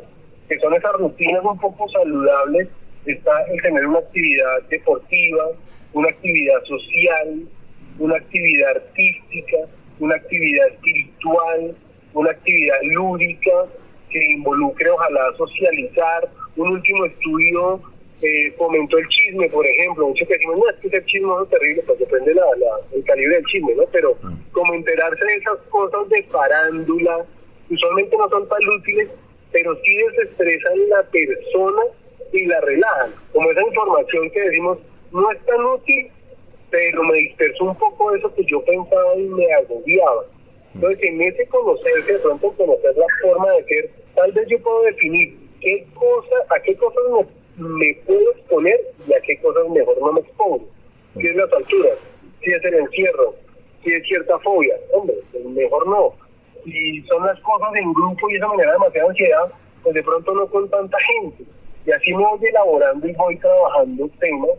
que 0.48 0.60
son 0.60 0.74
esas 0.74 0.94
rutinas 0.94 1.44
un 1.44 1.60
poco 1.60 1.90
saludables, 1.90 2.70
está 3.06 3.44
el 3.52 3.62
tener 3.62 3.86
una 3.86 4.00
actividad 4.00 4.62
deportiva, 4.70 5.50
una 5.94 6.10
actividad 6.10 6.64
social, 6.66 7.42
una 8.00 8.16
actividad 8.16 8.72
artística, 8.72 9.58
una 10.00 10.16
actividad 10.16 10.68
espiritual, 10.68 11.76
una 12.14 12.32
actividad 12.32 12.78
lúdica 12.84 13.66
que 14.10 14.26
involucre 14.34 14.90
ojalá 14.90 15.34
socializar. 15.38 16.30
Un 16.56 16.70
último 16.72 17.06
estudio 17.06 17.82
eh, 18.22 18.52
fomentó 18.58 18.98
el 18.98 19.08
chisme, 19.10 19.50
por 19.50 19.66
ejemplo. 19.66 20.08
Muchos 20.08 20.28
que 20.28 20.34
decimos, 20.34 20.60
no, 20.60 20.70
es 20.70 20.76
que 20.78 20.88
ese 20.88 21.06
chisme 21.06 21.32
es 21.44 21.50
terrible, 21.50 21.84
pues 21.86 22.00
depende 22.00 22.34
la, 22.34 22.44
el 22.94 23.04
calibre 23.04 23.36
del 23.36 23.46
chisme, 23.46 23.76
¿no? 23.76 23.84
Pero 23.92 24.18
mm. 24.22 24.52
como 24.52 24.74
enterarse 24.74 25.24
de 25.24 25.36
esas 25.36 25.58
cosas 25.70 26.10
de 26.10 26.24
farándula, 26.24 27.26
usualmente 27.70 28.18
no 28.18 28.30
son 28.30 28.48
tan 28.48 28.68
útiles, 28.68 29.10
pero 29.52 29.76
sí 29.84 29.98
desestresan 29.98 30.90
la 30.90 31.04
persona 31.04 31.82
y 32.34 32.46
la 32.46 32.60
relajan. 32.62 33.12
Como 33.34 33.52
esa 33.52 33.62
información 33.62 34.30
que 34.32 34.42
decimos, 34.42 34.80
no 35.12 35.32
es 35.32 35.46
tan 35.46 35.64
útil, 35.64 36.12
pero 36.70 37.04
me 37.04 37.18
dispersó 37.20 37.66
un 37.66 37.76
poco 37.76 38.14
eso 38.16 38.34
que 38.34 38.44
yo 38.46 38.64
pensaba 38.66 39.16
y 39.16 39.24
me 39.24 39.52
agobiaba. 39.54 40.26
Entonces, 40.74 41.00
en 41.04 41.22
ese 41.22 41.48
conocerse, 41.48 42.14
de 42.14 42.20
pronto 42.20 42.52
conocer 42.52 42.96
la 42.96 43.06
forma 43.22 43.52
de 43.54 43.64
ser, 43.66 43.92
tal 44.16 44.32
vez 44.32 44.48
yo 44.48 44.60
puedo 44.62 44.84
definir 44.84 45.38
qué 45.62 45.88
cosas, 45.94 46.52
a 46.52 46.60
qué 46.62 46.76
cosas 46.76 47.04
me, 47.58 47.94
puedo 48.06 48.32
exponer 48.32 48.80
y 49.08 49.14
a 49.14 49.22
qué 49.22 49.40
cosas 49.40 49.68
mejor 49.70 49.98
no 50.00 50.14
me 50.14 50.20
expongo. 50.20 50.66
Si 51.16 51.26
es 51.26 51.36
las 51.36 51.52
alturas, 51.54 51.98
si 52.44 52.52
es 52.52 52.64
el 52.64 52.76
encierro, 52.76 53.36
si 53.84 53.92
es 53.92 54.04
cierta 54.08 54.38
fobia, 54.40 54.76
hombre, 54.94 55.16
pues 55.32 55.46
mejor 55.46 55.88
no. 55.88 56.14
Si 56.64 57.02
son 57.04 57.26
las 57.26 57.40
cosas 57.40 57.70
en 57.76 57.94
grupo 57.94 58.30
y 58.30 58.36
esa 58.36 58.48
manera 58.48 58.74
demasiada 58.74 59.10
ansiedad, 59.10 59.52
pues 59.82 59.96
de 59.96 60.04
pronto 60.04 60.34
no 60.34 60.48
con 60.48 60.70
tanta 60.70 60.98
gente. 61.00 61.44
Y 61.86 61.92
así 61.92 62.14
me 62.14 62.24
voy 62.24 62.46
elaborando 62.46 63.08
y 63.08 63.14
voy 63.14 63.38
trabajando 63.38 64.10
temas 64.20 64.52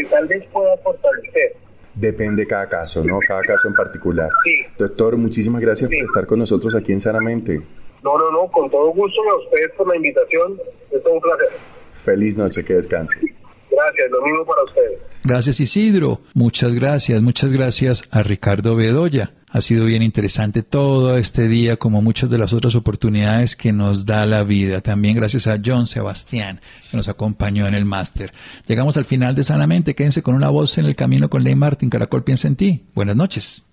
que 0.00 0.06
tal 0.06 0.26
vez 0.26 0.44
pueda 0.52 0.76
fortalecer. 0.78 1.56
Depende 1.94 2.46
cada 2.46 2.68
caso, 2.68 3.04
¿no? 3.04 3.18
Cada 3.26 3.42
caso 3.42 3.68
en 3.68 3.74
particular. 3.74 4.30
Sí. 4.44 4.62
Doctor, 4.78 5.16
muchísimas 5.16 5.60
gracias 5.60 5.90
por 5.90 6.04
estar 6.04 6.26
con 6.26 6.38
nosotros 6.38 6.74
aquí 6.74 6.92
en 6.92 7.00
Sanamente. 7.00 7.60
No, 8.02 8.16
no, 8.16 8.30
no, 8.30 8.50
con 8.50 8.70
todo 8.70 8.90
gusto 8.92 9.20
a 9.30 9.44
ustedes 9.44 9.72
por 9.76 9.88
la 9.88 9.96
invitación. 9.96 10.58
Es 10.90 11.04
un 11.04 11.20
placer. 11.20 11.48
Feliz 11.92 12.38
noche, 12.38 12.64
que 12.64 12.74
descanse. 12.74 13.20
Gracias, 13.84 14.10
lo 14.10 14.22
mismo 14.22 14.44
para 14.44 14.62
ustedes. 14.64 14.98
Gracias 15.22 15.60
Isidro, 15.60 16.22
muchas 16.34 16.74
gracias, 16.74 17.20
muchas 17.20 17.52
gracias 17.52 18.04
a 18.10 18.22
Ricardo 18.22 18.74
Bedoya. 18.74 19.32
Ha 19.52 19.60
sido 19.60 19.84
bien 19.84 20.02
interesante 20.02 20.62
todo 20.62 21.16
este 21.16 21.48
día, 21.48 21.76
como 21.76 22.02
muchas 22.02 22.30
de 22.30 22.38
las 22.38 22.52
otras 22.52 22.76
oportunidades 22.76 23.56
que 23.56 23.72
nos 23.72 24.06
da 24.06 24.24
la 24.24 24.44
vida. 24.44 24.80
También 24.80 25.16
gracias 25.16 25.48
a 25.48 25.58
John 25.64 25.88
Sebastián, 25.88 26.60
que 26.88 26.96
nos 26.96 27.08
acompañó 27.08 27.66
en 27.66 27.74
el 27.74 27.84
máster. 27.84 28.32
Llegamos 28.68 28.96
al 28.96 29.04
final 29.04 29.34
de 29.34 29.42
Sanamente. 29.42 29.96
Quédense 29.96 30.22
con 30.22 30.36
una 30.36 30.50
voz 30.50 30.78
en 30.78 30.86
el 30.86 30.94
camino 30.94 31.28
con 31.28 31.42
Ley 31.42 31.56
Martin. 31.56 31.90
Caracol 31.90 32.22
piensa 32.22 32.46
en 32.46 32.54
ti. 32.54 32.84
Buenas 32.94 33.16
noches. 33.16 33.69